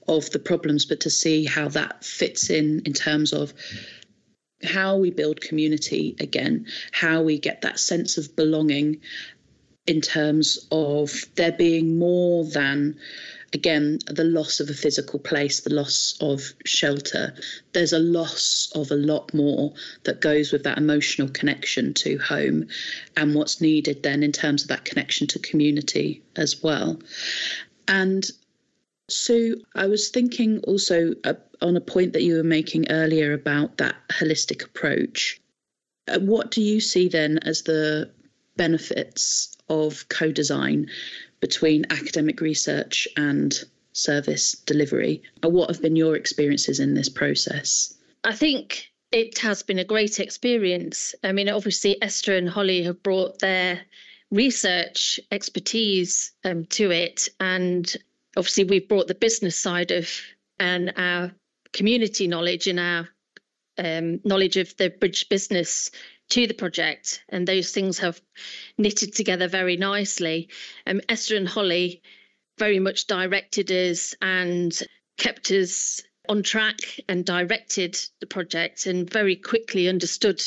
of 0.07 0.29
the 0.31 0.39
problems 0.39 0.85
but 0.85 0.99
to 1.01 1.09
see 1.09 1.45
how 1.45 1.69
that 1.69 2.03
fits 2.03 2.49
in 2.49 2.81
in 2.85 2.93
terms 2.93 3.33
of 3.33 3.53
how 4.63 4.97
we 4.97 5.11
build 5.11 5.41
community 5.41 6.15
again, 6.19 6.65
how 6.91 7.21
we 7.21 7.37
get 7.37 7.61
that 7.61 7.79
sense 7.79 8.17
of 8.17 8.35
belonging 8.35 9.01
in 9.87 10.01
terms 10.01 10.67
of 10.71 11.11
there 11.35 11.51
being 11.51 11.97
more 11.97 12.45
than 12.45 12.97
again 13.53 13.99
the 14.07 14.23
loss 14.23 14.59
of 14.59 14.69
a 14.69 14.73
physical 14.73 15.19
place 15.19 15.61
the 15.61 15.73
loss 15.73 16.17
of 16.21 16.53
shelter. 16.65 17.33
There's 17.73 17.93
a 17.93 17.99
loss 17.99 18.71
of 18.75 18.91
a 18.91 18.95
lot 18.95 19.33
more 19.33 19.73
that 20.03 20.21
goes 20.21 20.51
with 20.51 20.63
that 20.63 20.77
emotional 20.77 21.29
connection 21.29 21.93
to 21.95 22.17
home 22.19 22.67
and 23.17 23.35
what's 23.35 23.59
needed 23.59 24.03
then 24.03 24.23
in 24.23 24.31
terms 24.31 24.63
of 24.63 24.69
that 24.69 24.85
connection 24.85 25.27
to 25.27 25.39
community 25.39 26.21
as 26.35 26.61
well. 26.63 26.99
And 27.87 28.29
so 29.11 29.55
I 29.75 29.87
was 29.87 30.09
thinking 30.09 30.59
also 30.59 31.13
uh, 31.23 31.33
on 31.61 31.75
a 31.75 31.81
point 31.81 32.13
that 32.13 32.23
you 32.23 32.35
were 32.35 32.43
making 32.43 32.89
earlier 32.89 33.33
about 33.33 33.77
that 33.77 33.95
holistic 34.09 34.63
approach. 34.63 35.39
Uh, 36.07 36.19
what 36.19 36.51
do 36.51 36.61
you 36.61 36.79
see 36.79 37.07
then 37.07 37.39
as 37.39 37.63
the 37.63 38.11
benefits 38.57 39.55
of 39.69 40.07
co 40.09 40.31
design 40.31 40.87
between 41.39 41.85
academic 41.89 42.41
research 42.41 43.07
and 43.17 43.63
service 43.93 44.53
delivery? 44.53 45.21
Uh, 45.43 45.49
what 45.49 45.69
have 45.69 45.81
been 45.81 45.95
your 45.95 46.15
experiences 46.15 46.79
in 46.79 46.93
this 46.93 47.09
process? 47.09 47.93
I 48.23 48.33
think 48.33 48.91
it 49.11 49.39
has 49.39 49.63
been 49.63 49.79
a 49.79 49.83
great 49.83 50.19
experience. 50.19 51.13
I 51.23 51.31
mean, 51.31 51.49
obviously, 51.49 51.97
Eszter 52.01 52.37
and 52.37 52.49
Holly 52.49 52.83
have 52.83 53.03
brought 53.03 53.39
their 53.39 53.81
research 54.31 55.19
expertise 55.31 56.31
um, 56.45 56.65
to 56.65 56.91
it, 56.91 57.29
and 57.39 57.93
obviously 58.37 58.63
we've 58.63 58.87
brought 58.87 59.07
the 59.07 59.15
business 59.15 59.57
side 59.57 59.91
of 59.91 60.09
and 60.59 60.93
our 60.95 61.31
community 61.73 62.27
knowledge 62.27 62.67
and 62.67 62.79
our 62.79 63.09
um, 63.77 64.19
knowledge 64.23 64.57
of 64.57 64.75
the 64.77 64.89
bridge 64.89 65.27
business 65.29 65.89
to 66.29 66.47
the 66.47 66.53
project, 66.53 67.23
and 67.29 67.47
those 67.47 67.71
things 67.71 67.99
have 67.99 68.21
knitted 68.77 69.13
together 69.13 69.47
very 69.47 69.75
nicely. 69.75 70.49
Um, 70.87 71.01
Eszter 71.09 71.35
and 71.35 71.47
Holly 71.47 72.01
very 72.57 72.79
much 72.79 73.07
directed 73.07 73.69
us 73.71 74.15
and 74.21 74.77
kept 75.17 75.51
us 75.51 76.01
on 76.29 76.43
track 76.43 76.77
and 77.09 77.25
directed 77.25 77.97
the 78.21 78.27
project, 78.27 78.85
and 78.85 79.09
very 79.09 79.35
quickly 79.35 79.89
understood 79.89 80.41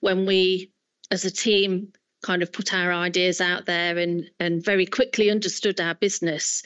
when 0.00 0.24
we, 0.26 0.70
as 1.10 1.24
a 1.24 1.30
team, 1.30 1.92
kind 2.22 2.42
of 2.42 2.52
put 2.52 2.72
our 2.72 2.92
ideas 2.92 3.40
out 3.40 3.66
there 3.66 3.98
and 3.98 4.30
and 4.40 4.64
very 4.64 4.86
quickly 4.86 5.30
understood 5.30 5.80
our 5.80 5.94
business 5.94 6.62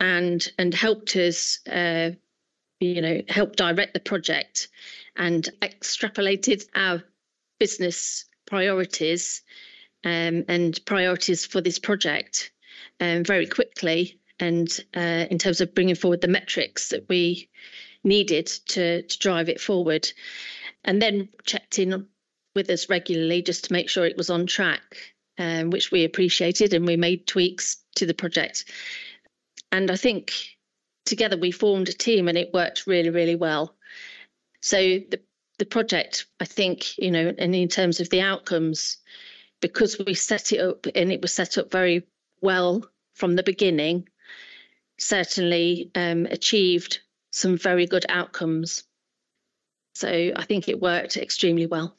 and 0.00 0.46
and 0.58 0.74
helped 0.74 1.16
us 1.16 1.66
uh, 1.66 2.10
you 2.80 3.00
know, 3.00 3.22
helped 3.28 3.56
direct 3.56 3.94
the 3.94 4.00
project 4.00 4.68
and 5.16 5.48
extrapolated 5.62 6.64
our 6.74 7.02
business 7.58 8.26
priorities 8.46 9.42
um, 10.04 10.44
and 10.48 10.78
priorities 10.84 11.46
for 11.46 11.60
this 11.60 11.78
project 11.78 12.50
um, 13.00 13.24
very 13.24 13.46
quickly. 13.46 14.20
And 14.38 14.68
uh, 14.94 15.26
in 15.30 15.38
terms 15.38 15.60
of 15.60 15.74
bringing 15.74 15.94
forward 15.94 16.20
the 16.20 16.28
metrics 16.28 16.90
that 16.90 17.08
we 17.08 17.48
needed 18.04 18.46
to, 18.46 19.02
to 19.02 19.18
drive 19.18 19.48
it 19.48 19.60
forward, 19.60 20.08
and 20.84 21.00
then 21.00 21.30
checked 21.44 21.78
in 21.78 22.06
with 22.54 22.68
us 22.70 22.88
regularly 22.88 23.42
just 23.42 23.64
to 23.64 23.72
make 23.72 23.88
sure 23.88 24.04
it 24.04 24.18
was 24.18 24.30
on 24.30 24.46
track, 24.46 24.96
um, 25.38 25.70
which 25.70 25.90
we 25.90 26.04
appreciated, 26.04 26.74
and 26.74 26.86
we 26.86 26.96
made 26.96 27.26
tweaks 27.26 27.78
to 27.96 28.04
the 28.04 28.14
project. 28.14 28.66
And 29.76 29.90
I 29.90 29.96
think 29.96 30.32
together 31.04 31.36
we 31.36 31.50
formed 31.50 31.90
a 31.90 31.92
team 31.92 32.28
and 32.28 32.38
it 32.38 32.54
worked 32.54 32.86
really, 32.86 33.10
really 33.10 33.36
well. 33.36 33.76
So 34.62 34.78
the 34.78 35.20
the 35.58 35.66
project, 35.66 36.26
I 36.40 36.46
think, 36.46 36.96
you 36.96 37.10
know, 37.10 37.34
and 37.36 37.54
in 37.54 37.68
terms 37.68 38.00
of 38.00 38.08
the 38.08 38.22
outcomes, 38.22 38.96
because 39.60 39.98
we 39.98 40.14
set 40.14 40.52
it 40.52 40.60
up 40.60 40.86
and 40.94 41.12
it 41.12 41.20
was 41.20 41.32
set 41.34 41.58
up 41.58 41.70
very 41.70 42.06
well 42.40 42.84
from 43.14 43.36
the 43.36 43.42
beginning, 43.42 44.08
certainly 44.98 45.90
um, 45.94 46.24
achieved 46.26 47.00
some 47.30 47.58
very 47.58 47.86
good 47.86 48.06
outcomes. 48.08 48.84
So 49.94 50.08
I 50.36 50.44
think 50.44 50.68
it 50.68 50.80
worked 50.80 51.18
extremely 51.18 51.66
well. 51.66 51.94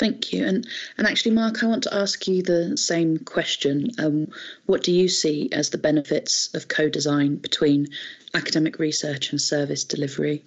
Thank 0.00 0.32
you. 0.32 0.46
And 0.46 0.66
and 0.96 1.06
actually, 1.06 1.32
Mark, 1.32 1.62
I 1.62 1.66
want 1.66 1.82
to 1.82 1.94
ask 1.94 2.26
you 2.26 2.42
the 2.42 2.74
same 2.78 3.18
question. 3.18 3.90
Um, 3.98 4.28
what 4.64 4.82
do 4.82 4.92
you 4.92 5.08
see 5.08 5.50
as 5.52 5.68
the 5.68 5.76
benefits 5.76 6.48
of 6.54 6.68
co-design 6.68 7.36
between 7.36 7.86
academic 8.32 8.78
research 8.78 9.30
and 9.30 9.38
service 9.38 9.84
delivery? 9.84 10.42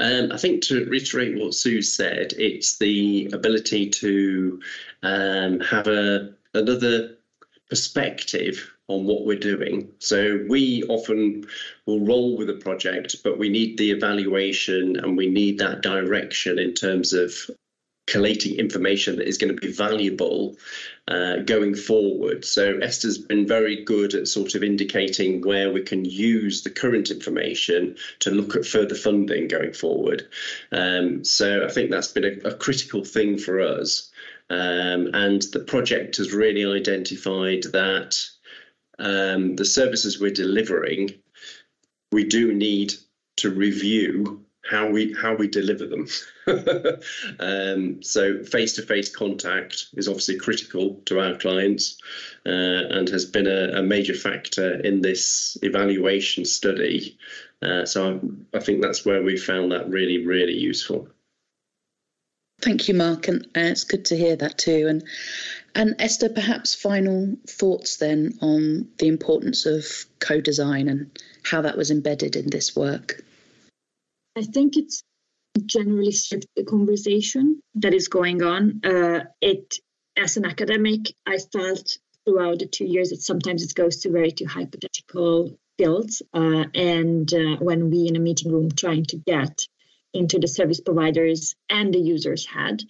Um, 0.00 0.32
I 0.32 0.36
think 0.36 0.64
to 0.64 0.84
reiterate 0.86 1.38
what 1.38 1.54
Sue 1.54 1.80
said, 1.80 2.32
it's 2.36 2.78
the 2.78 3.30
ability 3.32 3.88
to 3.90 4.60
um, 5.04 5.60
have 5.60 5.86
a 5.86 6.34
another 6.52 7.18
perspective 7.70 8.68
on 8.88 9.04
what 9.04 9.24
we're 9.24 9.38
doing. 9.38 9.92
So 10.00 10.44
we 10.48 10.82
often 10.88 11.46
will 11.86 12.04
roll 12.04 12.36
with 12.36 12.50
a 12.50 12.54
project, 12.54 13.22
but 13.22 13.38
we 13.38 13.48
need 13.48 13.78
the 13.78 13.92
evaluation 13.92 14.96
and 14.96 15.16
we 15.16 15.28
need 15.28 15.58
that 15.58 15.82
direction 15.82 16.58
in 16.58 16.74
terms 16.74 17.12
of 17.12 17.32
collating 18.06 18.58
information 18.58 19.16
that 19.16 19.28
is 19.28 19.38
going 19.38 19.54
to 19.54 19.60
be 19.60 19.72
valuable 19.72 20.56
uh, 21.08 21.36
going 21.36 21.74
forward. 21.74 22.44
So 22.44 22.74
Eszter's 22.74 23.18
been 23.18 23.46
very 23.46 23.84
good 23.84 24.14
at 24.14 24.28
sort 24.28 24.54
of 24.54 24.62
indicating 24.62 25.40
where 25.42 25.72
we 25.72 25.82
can 25.82 26.04
use 26.04 26.62
the 26.62 26.70
current 26.70 27.10
information 27.10 27.96
to 28.20 28.30
look 28.30 28.56
at 28.56 28.66
further 28.66 28.94
funding 28.94 29.48
going 29.48 29.72
forward. 29.72 30.28
Um, 30.72 31.24
so 31.24 31.64
I 31.64 31.70
think 31.70 31.90
that's 31.90 32.12
been 32.12 32.24
a, 32.24 32.48
a 32.48 32.54
critical 32.54 33.04
thing 33.04 33.38
for 33.38 33.60
us. 33.60 34.10
Um, 34.50 35.10
and 35.14 35.42
the 35.52 35.64
project 35.66 36.16
has 36.16 36.32
really 36.32 36.64
identified 36.78 37.62
that 37.72 38.18
um, 38.98 39.56
the 39.56 39.64
services 39.64 40.20
we're 40.20 40.30
delivering, 40.30 41.14
we 42.10 42.24
do 42.24 42.52
need 42.52 42.92
to 43.36 43.50
review 43.50 44.44
how 44.64 44.88
we 44.88 45.14
how 45.20 45.34
we 45.34 45.48
deliver 45.48 45.86
them. 45.86 46.06
um, 47.40 48.02
so 48.02 48.42
face-to-face 48.44 49.14
contact 49.14 49.86
is 49.94 50.08
obviously 50.08 50.38
critical 50.38 51.00
to 51.06 51.20
our 51.20 51.36
clients 51.36 51.98
uh, 52.46 52.50
and 52.50 53.08
has 53.08 53.24
been 53.24 53.46
a, 53.46 53.78
a, 53.78 53.82
major 53.82 54.14
factor 54.14 54.74
in 54.80 55.00
this 55.00 55.56
evaluation 55.62 56.44
study. 56.44 57.18
Uh, 57.60 57.84
so 57.84 58.20
I, 58.54 58.56
I 58.56 58.60
think 58.60 58.82
that's 58.82 59.04
where 59.04 59.22
we 59.22 59.36
found 59.36 59.72
that 59.72 59.88
really 59.88 60.24
really 60.24 60.56
useful. 60.56 61.08
Thank 62.60 62.86
you, 62.86 62.94
Mark, 62.94 63.26
and 63.26 63.44
uh, 63.56 63.70
it's 63.72 63.84
good 63.84 64.04
to 64.06 64.16
hear 64.16 64.36
that 64.36 64.58
too. 64.58 64.86
And 64.88 65.04
and 65.74 65.98
Eszter, 65.98 66.32
perhaps 66.32 66.74
final 66.74 67.36
thoughts 67.48 67.96
then 67.96 68.38
on 68.40 68.88
the 68.98 69.08
importance 69.08 69.66
of 69.66 69.84
co-design 70.20 70.88
and 70.88 71.18
how 71.42 71.62
that 71.62 71.76
was 71.76 71.90
embedded 71.90 72.36
in 72.36 72.50
this 72.50 72.76
work. 72.76 73.24
I 74.36 74.42
think 74.42 74.76
it's 74.76 75.02
generally 75.66 76.14
the 76.56 76.64
conversation 76.64 77.60
that 77.74 77.94
is 77.94 78.08
going 78.08 78.42
on. 78.42 78.80
Uh, 78.84 79.24
it, 79.40 79.74
as 80.16 80.36
an 80.36 80.46
academic, 80.46 81.14
I 81.26 81.38
felt 81.38 81.98
throughout 82.24 82.60
the 82.60 82.66
two 82.66 82.86
years 82.86 83.10
that 83.10 83.22
sometimes 83.22 83.62
it 83.62 83.74
goes 83.74 83.98
to 83.98 84.10
very 84.10 84.30
to 84.32 84.44
hypothetical 84.44 85.58
fields. 85.76 86.22
Uh, 86.32 86.64
and 86.74 87.32
uh, 87.32 87.56
when 87.58 87.90
we 87.90 88.08
in 88.08 88.16
a 88.16 88.20
meeting 88.20 88.52
room 88.52 88.70
trying 88.70 89.04
to 89.06 89.16
get 89.16 89.66
into 90.14 90.38
the 90.38 90.48
service 90.48 90.80
providers 90.80 91.54
and 91.68 91.92
the 91.92 91.98
users 91.98 92.46
head, 92.46 92.82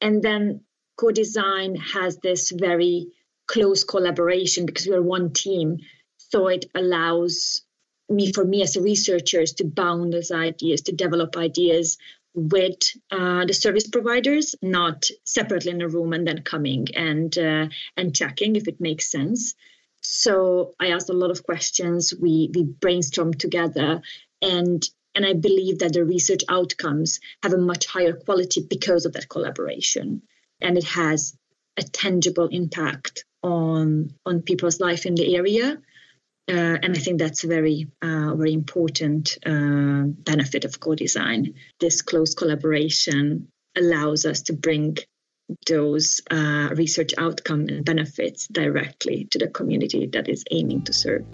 and 0.00 0.22
then 0.22 0.60
co-design 0.96 1.76
has 1.76 2.18
this 2.18 2.50
very 2.50 3.08
close 3.46 3.84
collaboration 3.84 4.66
because 4.66 4.86
we're 4.86 5.02
one 5.02 5.32
team, 5.32 5.78
so 6.18 6.48
it 6.48 6.66
allows 6.74 7.62
me 8.08 8.32
for 8.32 8.44
me 8.44 8.62
as 8.62 8.76
a 8.76 8.82
researcher 8.82 9.40
is 9.40 9.52
to 9.54 9.64
bound 9.64 10.12
those 10.12 10.30
ideas 10.30 10.82
to 10.82 10.92
develop 10.92 11.36
ideas 11.36 11.98
with 12.34 12.78
uh, 13.12 13.44
the 13.46 13.54
service 13.54 13.86
providers 13.88 14.56
not 14.60 15.06
separately 15.22 15.70
in 15.70 15.80
a 15.80 15.88
room 15.88 16.12
and 16.12 16.26
then 16.26 16.42
coming 16.42 16.88
and 16.94 17.38
uh, 17.38 17.68
and 17.96 18.14
checking 18.14 18.56
if 18.56 18.68
it 18.68 18.80
makes 18.80 19.10
sense. 19.10 19.54
So 20.00 20.74
i 20.80 20.88
asked 20.88 21.10
a 21.10 21.14
lot 21.14 21.30
of 21.30 21.44
questions. 21.44 22.12
We 22.12 22.50
we 22.54 22.64
brainstormed 22.64 23.38
together 23.38 24.02
and 24.42 24.82
and 25.14 25.24
i 25.24 25.32
believe 25.32 25.78
that 25.78 25.92
the 25.92 26.04
research 26.04 26.42
outcomes 26.48 27.20
have 27.42 27.52
a 27.52 27.58
much 27.58 27.86
higher 27.86 28.12
quality 28.12 28.66
because 28.68 29.06
of 29.06 29.12
that 29.12 29.28
collaboration. 29.28 30.22
And 30.60 30.76
it 30.76 30.84
has 30.84 31.36
a 31.76 31.82
tangible 31.82 32.48
impact 32.48 33.24
on 33.42 34.10
on 34.26 34.42
people's 34.42 34.80
life 34.80 35.06
in 35.06 35.14
the 35.14 35.36
area 35.36 35.78
uh, 36.48 36.76
and 36.82 36.94
I 36.94 36.98
think 36.98 37.18
that's 37.18 37.44
a 37.44 37.48
very, 37.48 37.90
uh, 38.02 38.34
very 38.34 38.52
important 38.52 39.38
uh, 39.46 40.04
benefit 40.04 40.64
of 40.64 40.78
co-design. 40.78 41.54
This 41.80 42.02
close 42.02 42.34
collaboration 42.34 43.48
allows 43.76 44.26
us 44.26 44.42
to 44.42 44.52
bring 44.52 44.98
those 45.66 46.20
uh, 46.30 46.70
research 46.74 47.12
outcome 47.16 47.66
and 47.68 47.84
benefits 47.84 48.46
directly 48.48 49.26
to 49.30 49.38
the 49.38 49.48
community 49.48 50.06
that 50.12 50.28
is 50.28 50.44
aiming 50.50 50.82
to 50.84 50.92
serve. 50.92 51.24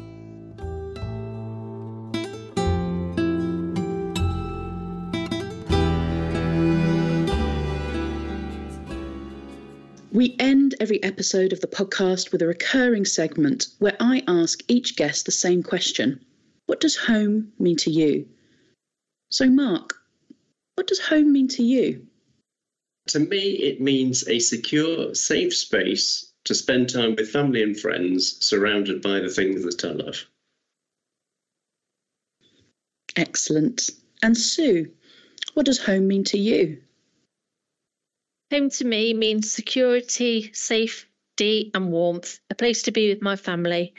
We 10.20 10.36
end 10.38 10.74
every 10.78 11.02
episode 11.02 11.54
of 11.54 11.60
the 11.60 11.66
podcast 11.66 12.30
with 12.30 12.42
a 12.42 12.46
recurring 12.46 13.06
segment 13.06 13.68
where 13.78 13.96
I 13.98 14.22
ask 14.28 14.62
each 14.68 14.94
guest 14.94 15.24
the 15.24 15.32
same 15.32 15.62
question 15.62 16.22
What 16.66 16.78
does 16.78 16.94
home 16.94 17.54
mean 17.58 17.76
to 17.76 17.90
you? 17.90 18.28
So, 19.30 19.48
Mark, 19.48 19.94
what 20.74 20.86
does 20.86 21.00
home 21.00 21.32
mean 21.32 21.48
to 21.48 21.62
you? 21.62 22.06
To 23.06 23.20
me, 23.20 23.52
it 23.52 23.80
means 23.80 24.28
a 24.28 24.40
secure, 24.40 25.14
safe 25.14 25.56
space 25.56 26.30
to 26.44 26.54
spend 26.54 26.90
time 26.90 27.16
with 27.16 27.30
family 27.30 27.62
and 27.62 27.74
friends 27.74 28.44
surrounded 28.44 29.00
by 29.00 29.20
the 29.20 29.30
things 29.30 29.64
that 29.64 29.82
I 29.86 29.92
love. 29.92 30.26
Excellent. 33.16 33.88
And 34.22 34.36
Sue, 34.36 34.90
what 35.54 35.64
does 35.64 35.78
home 35.78 36.08
mean 36.08 36.24
to 36.24 36.38
you? 36.38 36.82
Home 38.50 38.68
to 38.70 38.84
me 38.84 39.14
means 39.14 39.52
security, 39.52 40.50
safety, 40.52 41.70
and 41.72 41.92
warmth, 41.92 42.40
a 42.50 42.54
place 42.56 42.82
to 42.82 42.90
be 42.90 43.08
with 43.08 43.22
my 43.22 43.36
family. 43.36 43.94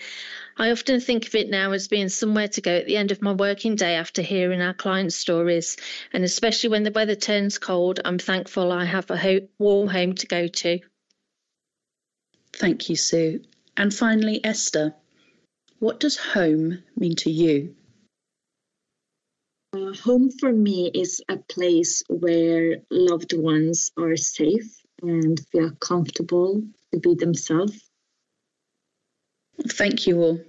I 0.57 0.71
often 0.71 0.99
think 0.99 1.25
of 1.25 1.35
it 1.35 1.49
now 1.49 1.71
as 1.71 1.87
being 1.87 2.09
somewhere 2.09 2.49
to 2.49 2.61
go 2.61 2.75
at 2.75 2.85
the 2.85 2.97
end 2.97 3.11
of 3.11 3.21
my 3.21 3.31
working 3.31 3.75
day 3.75 3.95
after 3.95 4.21
hearing 4.21 4.61
our 4.61 4.73
clients' 4.73 5.15
stories. 5.15 5.77
And 6.11 6.25
especially 6.25 6.69
when 6.69 6.83
the 6.83 6.91
weather 6.91 7.15
turns 7.15 7.57
cold, 7.57 8.01
I'm 8.03 8.19
thankful 8.19 8.73
I 8.73 8.83
have 8.83 9.09
a 9.09 9.17
ho- 9.17 9.47
warm 9.57 9.87
home 9.87 10.15
to 10.15 10.27
go 10.27 10.47
to. 10.47 10.79
Thank 12.51 12.89
you, 12.89 12.97
Sue. 12.97 13.41
And 13.77 13.93
finally, 13.93 14.41
Eszter, 14.41 14.93
what 15.79 16.01
does 16.01 16.17
home 16.17 16.83
mean 16.97 17.15
to 17.15 17.31
you? 17.31 17.73
Uh, 19.73 19.93
home 19.93 20.29
for 20.29 20.51
me 20.51 20.91
is 20.93 21.21
a 21.29 21.38
place 21.38 22.03
where 22.10 22.81
loved 22.89 23.31
ones 23.31 23.89
are 23.95 24.17
safe 24.17 24.86
and 25.01 25.39
feel 25.49 25.71
comfortable 25.71 26.62
to 26.91 26.99
be 26.99 27.15
themselves. 27.15 27.89
Thank 29.65 30.07
you 30.07 30.21
all. 30.21 30.41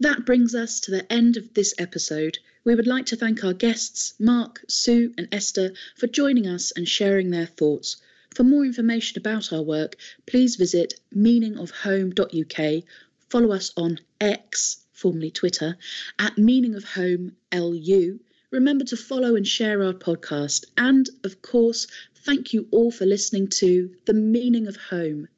That 0.00 0.26
brings 0.26 0.56
us 0.56 0.80
to 0.80 0.90
the 0.90 1.12
end 1.12 1.36
of 1.36 1.54
this 1.54 1.74
episode. 1.78 2.38
We 2.64 2.74
would 2.74 2.88
like 2.88 3.06
to 3.06 3.16
thank 3.16 3.44
our 3.44 3.54
guests, 3.54 4.14
Mark, 4.18 4.64
Sue, 4.68 5.14
and 5.16 5.30
Eszter, 5.30 5.76
for 5.94 6.08
joining 6.08 6.48
us 6.48 6.72
and 6.74 6.88
sharing 6.88 7.30
their 7.30 7.46
thoughts. 7.46 7.98
For 8.34 8.42
more 8.42 8.64
information 8.64 9.16
about 9.18 9.52
our 9.52 9.62
work, 9.62 9.94
please 10.26 10.56
visit 10.56 10.98
meaningofhome.uk, 11.14 12.84
follow 13.28 13.52
us 13.52 13.72
on 13.76 14.00
X 14.20 14.83
formerly 14.94 15.30
Twitter, 15.30 15.76
at 16.18 16.38
Meaning 16.38 16.74
of 16.74 16.84
Home 16.84 17.36
LU. 17.52 18.18
Remember 18.50 18.84
to 18.84 18.96
follow 18.96 19.34
and 19.34 19.46
share 19.46 19.82
our 19.82 19.92
podcast. 19.92 20.64
And 20.78 21.10
of 21.24 21.42
course, 21.42 21.86
thank 22.24 22.54
you 22.54 22.68
all 22.70 22.90
for 22.90 23.04
listening 23.04 23.48
to 23.48 23.90
The 24.06 24.14
Meaning 24.14 24.68
of 24.68 24.76
Home. 24.76 25.28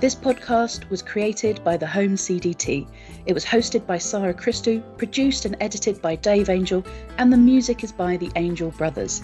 This 0.00 0.14
podcast 0.14 0.88
was 0.90 1.02
created 1.02 1.62
by 1.62 1.76
the 1.76 1.86
Home 1.86 2.14
CDT. 2.14 2.88
It 3.26 3.32
was 3.32 3.44
hosted 3.44 3.86
by 3.86 3.98
Sarah 3.98 4.34
Christou, 4.34 4.82
produced 4.96 5.44
and 5.44 5.56
edited 5.60 6.00
by 6.00 6.16
Dave 6.16 6.48
Angel, 6.48 6.84
and 7.18 7.32
the 7.32 7.36
music 7.36 7.84
is 7.84 7.92
by 7.92 8.16
the 8.16 8.30
Angel 8.36 8.70
Brothers. 8.70 9.22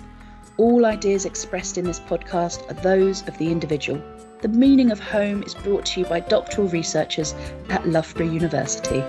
All 0.57 0.87
ideas 0.87 1.25
expressed 1.25 1.79
in 1.79 1.85
this 1.85 1.99
podcast 1.99 2.71
are 2.71 2.75
those 2.75 3.27
of 3.27 3.37
the 3.39 3.51
individual. 3.51 4.01
The 4.41 4.49
meaning 4.49 4.93
of 4.93 5.01
home 5.01 5.43
is 5.43 5.53
brought 5.53 5.87
to 5.87 6.01
you 6.01 6.07
by 6.07 6.21
doctoral 6.21 6.69
researchers 6.69 7.35
at 7.71 7.89
Loughborough 7.89 8.31
University. 8.31 9.03